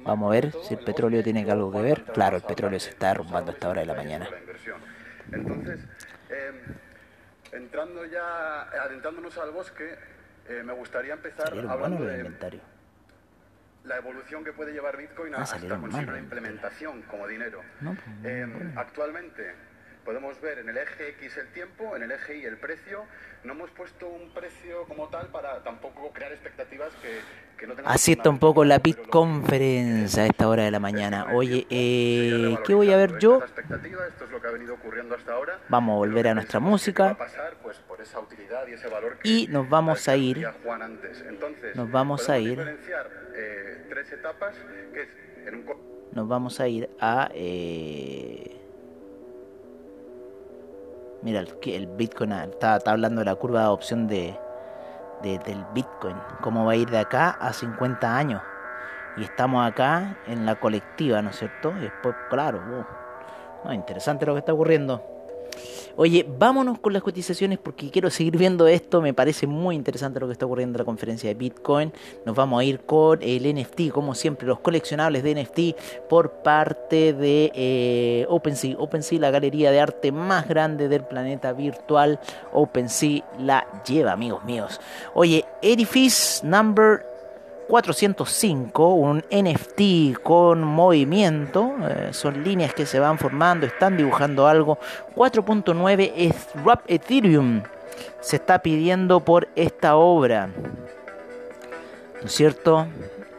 Vamos 0.05 0.29
a 0.29 0.33
ver 0.33 0.53
si 0.63 0.75
el 0.75 0.81
petróleo 0.81 1.23
tiene 1.23 1.51
algo 1.51 1.73
que 1.73 1.81
ver. 1.81 2.05
Claro, 2.05 2.37
el 2.37 2.43
petróleo 2.43 2.79
se 2.79 2.91
está 2.91 3.09
derrumbando 3.09 3.51
a 3.51 3.55
esta 3.55 3.69
hora 3.69 3.81
de 3.81 3.87
la 3.87 3.95
mañana. 3.95 4.29
Entonces, 5.33 5.81
em, 6.29 6.57
entrando 7.53 8.05
ya, 8.05 8.63
adentrándonos 8.63 9.37
al 9.39 9.51
bosque, 9.51 9.97
eh, 10.49 10.63
me 10.65 10.75
gustaría 10.75 11.15
empezar 11.15 11.53
hablando 11.69 12.05
de 12.05 12.19
inventario. 12.19 12.61
la 13.85 13.97
evolución 13.99 14.43
que 14.43 14.53
puede 14.53 14.73
llevar 14.73 14.97
Bitcoin 14.97 15.35
ah, 15.35 15.43
hasta 15.43 15.59
conseguir 15.79 16.09
una 16.09 16.19
implementación 16.19 17.03
como 17.03 17.27
dinero. 17.27 17.61
Pues, 17.83 17.99
em, 18.25 18.79
actualmente 18.79 19.55
podemos 20.05 20.41
ver 20.41 20.59
en 20.59 20.69
el 20.69 20.77
eje 20.77 21.09
X 21.11 21.37
el 21.39 21.49
tiempo, 21.49 21.97
en 21.97 22.03
el 22.03 22.13
eje 22.13 22.39
Y 22.39 22.45
el 22.45 22.57
precio. 22.57 23.05
No 23.43 23.53
hemos 23.53 23.71
puesto 23.71 24.09
un 24.09 24.31
precio 24.31 24.85
como 24.87 25.09
tal 25.09 25.29
para 25.29 25.63
tampoco 25.63 26.11
crear 26.13 26.33
expectativas 26.33 26.91
que, 27.03 27.21
que 27.59 27.67
no. 27.67 27.75
Así 27.85 28.13
está 28.13 28.31
un 28.31 28.39
poco 28.39 28.65
la 28.65 28.79
Bit 28.79 29.09
Conference 29.09 30.21
a 30.21 30.27
esta 30.27 30.49
hora 30.49 30.65
de 30.65 30.71
la 30.71 30.81
mañana. 30.81 31.27
Oye, 31.35 31.67
eh, 31.71 32.57
¿qué 32.65 32.75
voy 32.75 32.93
a 32.93 32.97
ver 32.97 33.19
yo? 33.19 33.43
Vamos 35.69 35.95
a 35.95 35.97
volver 35.97 36.29
a 36.29 36.35
nuestra 36.35 36.61
música. 36.61 37.17
Y 39.25 39.47
nos 39.49 39.69
vamos 39.69 40.09
a 40.09 40.17
ir. 40.17 40.47
Nos 41.75 41.91
vamos 41.91 42.29
a 42.31 42.39
ir. 42.39 42.79
Nos 46.13 46.29
vamos 46.29 46.61
a 46.61 46.69
ir 46.69 46.89
a... 47.01 47.31
Eh, 47.35 48.54
Mira, 51.25 51.41
el, 51.41 51.87
Bitcoin 51.87 52.35
ah, 52.35 52.45
está, 52.45 52.79
hablando 52.85 53.21
de 53.21 53.25
la 53.25 53.35
curva 53.35 53.61
de 53.61 53.65
adopción 53.65 54.07
de, 54.07 54.39
del 55.23 55.65
Bitcoin. 55.73 56.17
Cómo 56.43 56.67
va 56.67 56.73
a 56.73 56.77
ir 56.77 56.91
de 56.91 56.99
acá 56.99 57.31
a 57.31 57.55
50 57.55 58.15
años. 58.15 58.43
Y 59.17 59.25
estamos 59.25 59.67
acá 59.67 60.19
en 60.27 60.45
la 60.45 60.57
colectiva, 60.57 61.23
¿no 61.23 61.31
es 61.31 61.37
cierto? 61.37 61.73
Y 61.79 61.81
después, 61.81 62.15
claro, 62.29 62.59
uh, 62.59 63.67
no, 63.67 63.73
interesante 63.73 64.27
lo 64.27 64.35
que 64.35 64.41
está 64.41 64.53
ocurriendo. 64.53 65.14
Oye, 65.97 66.27
vámonos 66.39 66.79
con 66.79 66.93
las 66.93 67.03
cotizaciones 67.03 67.59
porque 67.59 67.91
quiero 67.91 68.11
seguir 68.11 68.37
viendo 68.37 68.67
esto. 68.67 69.01
Me 69.01 69.15
parece 69.15 69.47
muy 69.47 69.77
interesante 69.77 70.21
lo 70.21 70.27
que 70.27 70.33
está 70.33 70.47
ocurriendo 70.47 70.77
en 70.77 70.81
la 70.81 70.85
conferencia 70.85 71.29
de 71.29 71.35
Bitcoin. 71.35 71.93
Nos 72.27 72.35
vamos 72.35 72.61
a 72.61 72.65
ir 72.65 72.81
con 72.81 73.21
el 73.23 73.55
NFT, 73.55 73.91
como 73.93 74.15
siempre, 74.15 74.47
los 74.47 74.61
coleccionables 74.61 75.23
de 75.23 75.43
NFT 75.43 76.09
por 76.09 76.43
parte 76.43 77.13
de 77.13 77.53
eh, 77.55 78.27
OpenSea. 78.29 78.77
OpenSea, 78.79 79.21
la 79.21 79.31
galería 79.31 79.71
de 79.71 79.81
arte 79.81 80.13
más 80.13 80.49
grande 80.49 80.89
del 80.89 81.05
planeta 81.05 81.53
virtual. 81.53 82.19
OpenSea 82.53 83.25
la 83.39 83.67
lleva, 83.87 84.13
amigos 84.13 84.45
míos. 84.45 84.81
Oye, 85.15 85.45
Edifice 85.63 86.45
Number 86.47 87.14
405, 87.69 88.95
un 88.95 89.25
NFT 89.31 90.21
con 90.23 90.63
movimiento, 90.63 91.73
eh, 91.89 92.09
son 92.13 92.45
líneas 92.45 92.75
que 92.75 92.87
se 92.87 92.99
van 92.99 93.19
formando, 93.19 93.67
están 93.67 93.97
dibujando 93.97 94.47
algo. 94.47 94.79
4.9 95.15 96.13
es 96.17 96.35
Rap 96.65 96.83
Ethereum, 96.87 97.63
se 98.21 98.37
está 98.37 98.61
pidiendo 98.61 99.21
por 99.21 99.49
esta 99.57 99.97
obra. 99.97 100.49
¿No 102.21 102.27
es 102.27 102.33
cierto? 102.33 102.87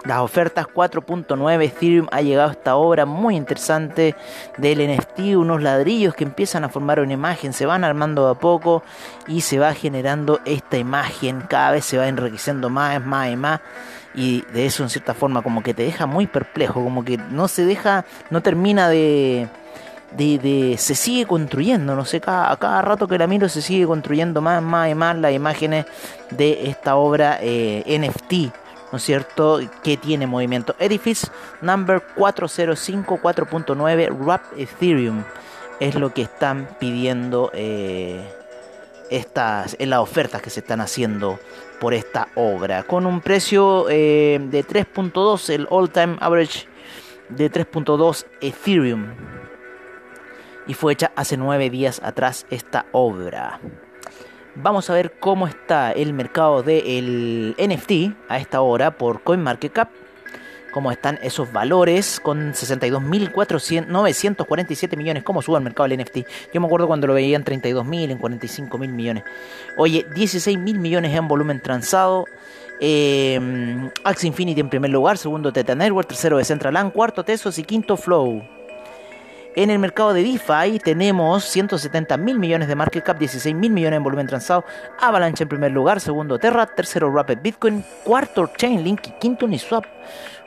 Las 0.06 0.20
ofertas 0.20 0.68
4.9 0.68 1.64
Ethereum 1.64 2.08
ha 2.12 2.22
llegado 2.22 2.50
a 2.50 2.52
esta 2.52 2.76
obra 2.76 3.08
muy 3.08 3.36
interesante 3.36 4.16
del 4.58 4.88
NFT, 4.88 5.36
unos 5.36 5.64
ladrillos 5.64 6.14
que 6.14 6.24
empiezan 6.24 6.64
a 6.64 6.70
formar 6.70 7.00
una 7.00 7.14
imagen, 7.14 7.54
se 7.54 7.66
van 7.66 7.84
armando 7.84 8.28
a 8.28 8.38
poco 8.38 8.84
y 9.28 9.42
se 9.42 9.58
va 9.58 9.74
generando 9.74 10.40
esta 10.46 10.78
imagen, 10.78 11.42
cada 11.42 11.72
vez 11.72 11.86
se 11.86 11.98
va 11.98 12.08
enriqueciendo 12.08 12.70
más, 12.70 13.04
más 13.04 13.32
y 13.32 13.36
más 13.36 13.62
y 14.14 14.42
de 14.54 14.68
eso 14.68 14.84
en 14.84 14.90
cierta 14.90 15.14
forma 15.14 15.42
como 15.42 15.64
que 15.64 15.74
te 15.74 15.84
deja 15.84 16.06
muy 16.06 16.28
perplejo, 16.28 16.84
como 16.84 17.04
que 17.04 17.18
no 17.18 17.48
se 17.48 17.66
deja, 17.66 18.06
no 18.30 18.42
termina 18.42 18.88
de, 18.90 19.50
de, 20.16 20.76
se 20.78 20.96
sigue 20.96 21.26
construyendo, 21.26 21.96
no 21.96 22.06
sé, 22.06 22.22
cada, 22.22 22.56
cada 22.58 22.82
rato 22.82 23.08
que 23.08 23.18
la 23.18 23.28
miro 23.28 23.50
se 23.50 23.62
sigue 23.62 23.86
construyendo 23.86 24.40
más, 24.42 24.62
más 24.62 24.90
y 24.90 24.96
más 24.96 25.18
las 25.18 25.34
imágenes 25.34 25.86
de 26.30 26.70
esta 26.70 26.96
obra 26.96 27.40
eh, 27.42 27.84
NFT. 28.00 28.65
¿No 28.92 28.98
es 28.98 29.04
cierto? 29.04 29.60
Que 29.84 29.98
tiene 29.98 30.28
movimiento. 30.28 30.76
Edifice 30.80 31.28
number 31.62 32.02
405 32.16 33.20
4.9 33.22 34.18
Wrap 34.18 34.44
Ethereum 34.58 35.24
es 35.80 35.96
lo 35.96 36.14
que 36.14 36.22
están 36.22 36.70
pidiendo 36.80 37.52
eh, 37.54 38.24
estas, 39.10 39.76
en 39.80 39.90
las 39.90 40.00
ofertas 40.00 40.42
que 40.42 40.50
se 40.50 40.62
están 40.62 40.82
haciendo 40.82 41.40
por 41.80 41.94
esta 41.94 42.30
obra. 42.36 42.84
Con 42.84 43.06
un 43.06 43.22
precio 43.22 43.88
eh, 43.90 44.40
de 44.42 44.66
3.2, 44.66 45.50
el 45.50 45.68
all 45.70 45.90
time 45.90 46.18
average 46.20 46.68
de 47.30 47.52
3.2 47.52 48.26
Ethereum. 48.42 49.16
y 50.68 50.74
fue 50.74 50.94
hecha 50.94 51.12
hace 51.16 51.38
nueve 51.38 51.70
días 51.70 52.02
atrás 52.04 52.46
esta 52.50 52.86
obra. 52.92 53.60
Vamos 54.58 54.90
a 54.90 54.94
ver 54.94 55.12
cómo 55.20 55.48
está 55.48 55.92
el 55.92 56.14
mercado 56.14 56.64
del 56.64 57.58
NFT 57.58 58.16
a 58.30 58.38
esta 58.38 58.62
hora 58.62 58.98
por 58.98 59.22
CoinMarketCap. 59.22 59.90
Cómo 60.72 60.94
están 60.94 61.20
esos 61.22 61.52
valores 61.52 62.22
con 62.22 62.54
62.947 62.54 64.98
millones. 64.98 65.24
¿Cómo 65.24 65.42
sube 65.42 65.58
el 65.58 65.64
mercado 65.64 65.90
del 65.90 66.00
NFT? 66.00 66.20
Yo 66.54 66.62
me 66.62 66.68
acuerdo 66.68 66.88
cuando 66.88 67.06
lo 67.08 67.14
veían 67.14 67.44
32.000, 67.44 68.12
en 68.12 68.20
45.000 68.20 68.88
millones. 68.90 69.26
Oye, 69.78 70.08
16.000 70.10 70.78
millones 70.78 71.14
en 71.14 71.28
volumen 71.28 71.60
transado. 71.62 72.24
Eh, 72.80 73.90
Axie 74.06 74.28
Infinity 74.28 74.62
en 74.62 74.70
primer 74.70 74.92
lugar, 74.92 75.18
segundo 75.18 75.52
Teta 75.52 75.76
Network, 75.76 76.08
tercero 76.08 76.38
de 76.38 76.46
Centraland, 76.46 76.94
cuarto 76.94 77.26
Tesos 77.26 77.60
y 77.60 77.64
quinto 77.64 77.98
Flow. 77.98 78.55
En 79.58 79.70
el 79.70 79.80
mercado 79.80 80.12
de 80.12 80.22
DeFi 80.22 80.80
tenemos 80.80 81.46
170 81.46 82.18
mil 82.18 82.38
millones 82.38 82.68
de 82.68 82.76
market 82.76 83.06
cap, 83.06 83.18
16 83.18 83.56
mil 83.56 83.72
millones 83.72 83.96
en 83.96 84.04
volumen 84.04 84.28
transado. 84.28 84.66
Avalanche 85.00 85.44
en 85.44 85.48
primer 85.48 85.72
lugar, 85.72 86.02
segundo 86.02 86.38
Terra, 86.38 86.66
tercero 86.66 87.10
Rapid 87.10 87.38
Bitcoin, 87.42 87.82
cuarto 88.04 88.52
Chainlink 88.58 89.08
y 89.08 89.12
quinto 89.12 89.46
Uniswap. 89.46 89.86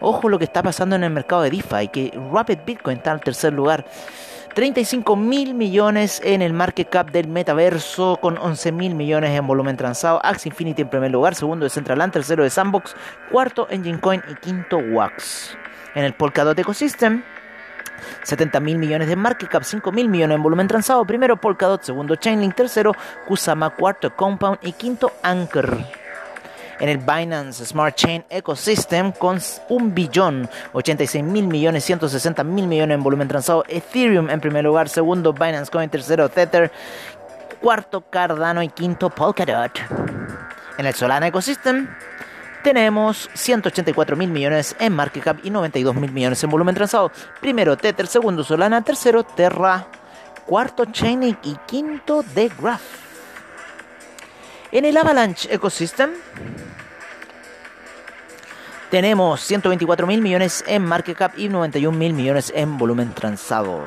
Ojo 0.00 0.28
lo 0.28 0.38
que 0.38 0.44
está 0.44 0.62
pasando 0.62 0.94
en 0.94 1.04
el 1.04 1.10
mercado 1.10 1.40
de 1.40 1.48
DeFi, 1.48 1.88
que 1.88 2.20
Rapid 2.30 2.58
Bitcoin 2.66 2.98
está 2.98 3.12
en 3.12 3.20
tercer 3.20 3.54
lugar. 3.54 3.86
35 4.54 5.16
mil 5.16 5.54
millones 5.54 6.20
en 6.22 6.42
el 6.42 6.52
market 6.52 6.90
cap 6.90 7.10
del 7.10 7.28
metaverso 7.28 8.18
con 8.20 8.36
11 8.36 8.72
mil 8.72 8.94
millones 8.94 9.30
en 9.30 9.46
volumen 9.46 9.78
transado. 9.78 10.20
Axie 10.22 10.50
Infinity 10.50 10.82
en 10.82 10.90
primer 10.90 11.10
lugar, 11.10 11.34
segundo 11.34 11.64
de 11.64 11.70
Centraland, 11.70 12.12
tercero 12.12 12.42
de 12.42 12.50
Sandbox, 12.50 12.94
cuarto 13.32 13.68
Engine 13.70 14.00
Coin 14.00 14.22
y 14.30 14.34
quinto 14.34 14.76
Wax. 14.76 15.56
En 15.94 16.04
el 16.04 16.12
Polkadot 16.12 16.58
Ecosystem 16.58 17.22
70 18.22 18.60
mil 18.60 18.78
millones 18.78 19.08
de 19.08 19.16
market 19.16 19.48
cap, 19.48 19.62
5 19.62 19.92
mil 19.92 20.08
millones 20.08 20.36
en 20.36 20.42
volumen 20.42 20.68
transado. 20.68 21.04
Primero 21.04 21.36
Polkadot, 21.36 21.82
segundo 21.82 22.16
Chainlink, 22.16 22.54
tercero 22.54 22.92
Kusama, 23.26 23.70
cuarto 23.70 24.14
Compound 24.14 24.58
y 24.62 24.72
quinto 24.72 25.12
Anchor. 25.22 25.78
En 26.80 26.88
el 26.88 26.98
Binance 26.98 27.66
Smart 27.66 27.96
Chain 27.96 28.24
Ecosystem 28.30 29.10
con 29.10 29.40
1 29.68 29.90
billón 29.92 30.48
86 30.72 31.24
mil 31.24 31.48
millones 31.48 31.84
160 31.84 32.44
mil 32.44 32.68
millones 32.68 32.94
en 32.94 33.02
volumen 33.02 33.26
transado. 33.26 33.64
Ethereum 33.68 34.30
en 34.30 34.40
primer 34.40 34.64
lugar, 34.64 34.88
segundo 34.88 35.32
Binance 35.32 35.70
Coin, 35.72 35.90
tercero 35.90 36.28
Tether, 36.28 36.70
cuarto 37.60 38.02
Cardano 38.02 38.62
y 38.62 38.68
quinto 38.68 39.10
Polkadot. 39.10 39.72
En 40.78 40.86
el 40.86 40.94
Solana 40.94 41.26
Ecosystem 41.26 41.88
tenemos 42.62 43.30
184 43.34 44.16
mil 44.16 44.30
millones 44.30 44.76
en 44.78 44.92
market 44.94 45.22
cap 45.22 45.38
y 45.42 45.50
92 45.50 45.94
mil 45.94 46.12
millones 46.12 46.42
en 46.42 46.50
volumen 46.50 46.74
transado. 46.74 47.12
Primero 47.40 47.76
Tether, 47.76 48.06
segundo 48.06 48.44
Solana, 48.44 48.82
tercero 48.82 49.24
Terra, 49.24 49.86
cuarto 50.46 50.84
Chainlink 50.86 51.38
y 51.44 51.56
quinto 51.66 52.24
The 52.34 52.50
Graph. 52.60 52.82
En 54.70 54.84
el 54.84 54.96
Avalanche 54.96 55.52
Ecosystem 55.52 56.10
tenemos 58.90 59.40
124 59.40 60.06
mil 60.06 60.20
millones 60.20 60.64
en 60.66 60.84
market 60.84 61.16
cap 61.16 61.32
y 61.38 61.48
91 61.48 61.96
mil 61.96 62.12
millones 62.12 62.52
en 62.54 62.76
volumen 62.76 63.14
transado. 63.14 63.84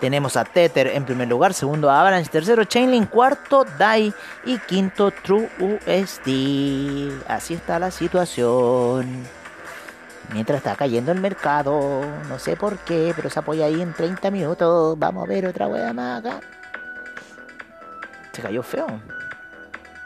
Tenemos 0.00 0.38
a 0.38 0.44
Tether 0.44 0.86
en 0.86 1.04
primer 1.04 1.28
lugar, 1.28 1.52
segundo 1.52 1.90
Avalanche, 1.90 2.30
tercero 2.30 2.64
Chainlink, 2.64 3.10
cuarto 3.10 3.66
DAI 3.78 4.14
y 4.46 4.58
quinto 4.58 5.10
True 5.10 5.50
USD. 5.58 7.22
Así 7.28 7.52
está 7.52 7.78
la 7.78 7.90
situación. 7.90 9.26
Mientras 10.32 10.58
está 10.58 10.74
cayendo 10.74 11.12
el 11.12 11.20
mercado, 11.20 12.00
no 12.30 12.38
sé 12.38 12.56
por 12.56 12.78
qué, 12.78 13.12
pero 13.14 13.28
se 13.28 13.40
apoya 13.40 13.66
ahí 13.66 13.82
en 13.82 13.92
30 13.92 14.30
minutos. 14.30 14.98
Vamos 14.98 15.24
a 15.24 15.28
ver 15.28 15.46
otra 15.46 15.66
hueá 15.66 15.92
más 15.92 16.20
acá. 16.20 16.40
Se 18.32 18.40
cayó 18.40 18.62
feo. 18.62 18.86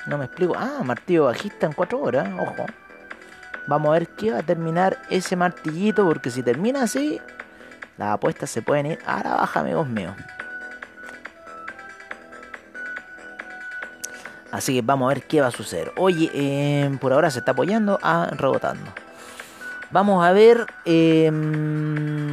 No 0.07 0.19
me 0.19 0.25
explico. 0.25 0.55
Ah, 0.57 0.81
martillo 0.83 1.27
bajista 1.27 1.67
en 1.67 1.73
4 1.73 2.01
horas, 2.01 2.29
ojo. 2.35 2.67
Vamos 3.69 3.91
a 3.91 3.93
ver 3.93 4.09
qué 4.09 4.33
va 4.33 4.39
a 4.39 4.43
terminar 4.43 4.99
ese 5.09 5.37
martillito, 5.37 6.05
porque 6.05 6.31
si 6.31 6.43
termina 6.43 6.83
así, 6.83 7.21
las 7.97 8.15
apuestas 8.15 8.51
se 8.51 8.63
pueden 8.63 8.87
ir 8.87 8.99
a 9.07 9.23
la 9.23 9.35
baja, 9.35 9.61
amigos 9.61 9.89
míos. 9.89 10.15
Así 14.55 14.73
que 14.75 14.83
vamos 14.83 15.07
a 15.07 15.15
ver 15.15 15.25
qué 15.25 15.41
va 15.41 15.49
a 15.49 15.51
suceder. 15.51 15.91
Oye, 15.97 16.31
em, 16.33 16.99
por 16.99 17.13
ahora 17.13 17.29
se 17.31 17.41
está 17.41 17.51
apoyando 17.53 17.99
a 18.03 18.27
rebotando. 18.27 18.85
Vamos 19.91 20.25
a 20.25 20.33
ver. 20.33 20.67
Em, 20.85 22.24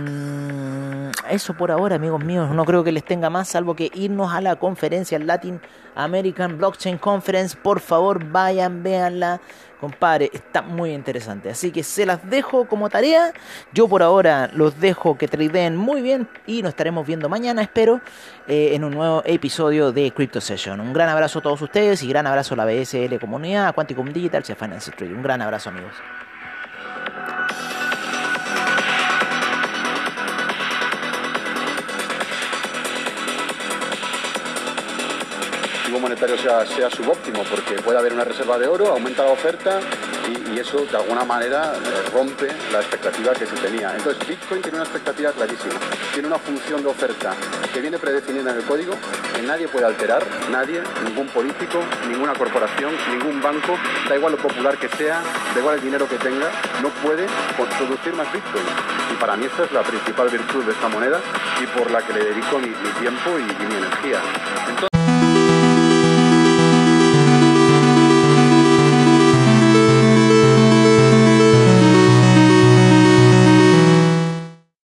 eso 1.31 1.55
por 1.55 1.71
ahora, 1.71 1.95
amigos 1.95 2.23
míos. 2.23 2.49
No 2.51 2.65
creo 2.65 2.83
que 2.83 2.91
les 2.91 3.03
tenga 3.03 3.29
más, 3.29 3.47
salvo 3.47 3.75
que 3.75 3.89
irnos 3.93 4.33
a 4.33 4.41
la 4.41 4.55
conferencia 4.55 5.17
Latin 5.19 5.59
American 5.95 6.57
Blockchain 6.57 6.97
Conference. 6.97 7.57
Por 7.57 7.79
favor, 7.79 8.23
vayan, 8.23 8.83
véanla. 8.83 9.41
Compadre, 9.79 10.29
está 10.31 10.61
muy 10.61 10.91
interesante. 10.93 11.49
Así 11.49 11.71
que 11.71 11.81
se 11.81 12.05
las 12.05 12.29
dejo 12.29 12.67
como 12.67 12.89
tarea. 12.89 13.33
Yo 13.73 13.87
por 13.87 14.03
ahora 14.03 14.49
los 14.53 14.79
dejo 14.79 15.17
que 15.17 15.27
tradeen 15.27 15.75
muy 15.75 16.01
bien 16.01 16.27
y 16.45 16.61
nos 16.61 16.69
estaremos 16.69 17.07
viendo 17.07 17.29
mañana, 17.29 17.63
espero, 17.63 17.99
eh, 18.47 18.75
en 18.75 18.83
un 18.83 18.93
nuevo 18.93 19.23
episodio 19.25 19.91
de 19.91 20.11
Crypto 20.11 20.39
Session. 20.39 20.79
Un 20.79 20.93
gran 20.93 21.09
abrazo 21.09 21.39
a 21.39 21.41
todos 21.41 21.61
ustedes 21.61 22.03
y 22.03 22.07
gran 22.07 22.27
abrazo 22.27 22.53
a 22.53 22.57
la 22.57 22.65
BSL 22.65 23.19
comunidad, 23.19 23.73
Quanticum 23.73 24.13
Digital, 24.13 24.43
y 24.47 24.53
Finance 24.53 24.91
Trade. 24.91 25.13
Un 25.13 25.23
gran 25.23 25.41
abrazo, 25.41 25.69
amigos. 25.69 25.93
Monetario 36.01 36.37
sea, 36.37 36.65
sea 36.65 36.89
subóptimo, 36.89 37.43
porque 37.43 37.81
puede 37.81 37.99
haber 37.99 38.13
una 38.13 38.23
reserva 38.23 38.57
de 38.57 38.67
oro, 38.67 38.87
aumenta 38.87 39.23
la 39.23 39.31
oferta 39.31 39.79
y, 40.27 40.59
eso 40.59 40.85
de 40.85 40.95
alguna 40.95 41.23
manera 41.23 41.73
rompe 42.13 42.47
la 42.71 42.81
expectativa 42.81 43.33
que 43.33 43.47
se 43.47 43.55
tenía. 43.55 43.95
Entonces 43.95 44.27
Bitcoin 44.27 44.61
tiene 44.61 44.77
una 44.77 44.83
expectativa 44.83 45.31
clarísima, 45.31 45.73
tiene 46.13 46.27
una 46.27 46.37
función 46.37 46.83
de 46.83 46.89
oferta 46.89 47.33
que 47.73 47.81
viene 47.81 47.97
predefinida 47.97 48.51
en 48.51 48.57
el 48.57 48.63
código, 48.65 48.93
que 49.33 49.41
nadie 49.41 49.67
puede 49.67 49.85
alterar, 49.85 50.23
nadie, 50.51 50.83
ningún 51.03 51.27
político, 51.27 51.79
ninguna 52.07 52.33
corporación, 52.33 52.93
ningún 53.09 53.41
banco, 53.41 53.75
da 54.07 54.15
igual 54.15 54.33
lo 54.33 54.37
popular 54.37 54.77
que 54.77 54.89
sea, 54.89 55.21
da 55.53 55.59
igual 55.59 55.75
el 55.75 55.81
dinero 55.81 56.07
que 56.07 56.17
tenga, 56.17 56.51
no 56.81 56.89
puede 57.01 57.25
producir 57.77 58.13
más 58.13 58.31
Bitcoin. 58.31 58.65
Y 59.11 59.15
para 59.19 59.35
mí 59.35 59.45
esa 59.45 59.63
es 59.63 59.71
la 59.71 59.81
principal 59.81 60.29
virtud 60.29 60.63
de 60.63 60.71
esta 60.71 60.87
moneda 60.89 61.19
y 61.61 61.65
por 61.77 61.89
la 61.89 62.01
que 62.05 62.13
le 62.13 62.25
dedico 62.25 62.59
mi, 62.59 62.69
tiempo 62.99 63.39
y, 63.39 63.65
mi 63.65 63.75
energía. 63.75 64.19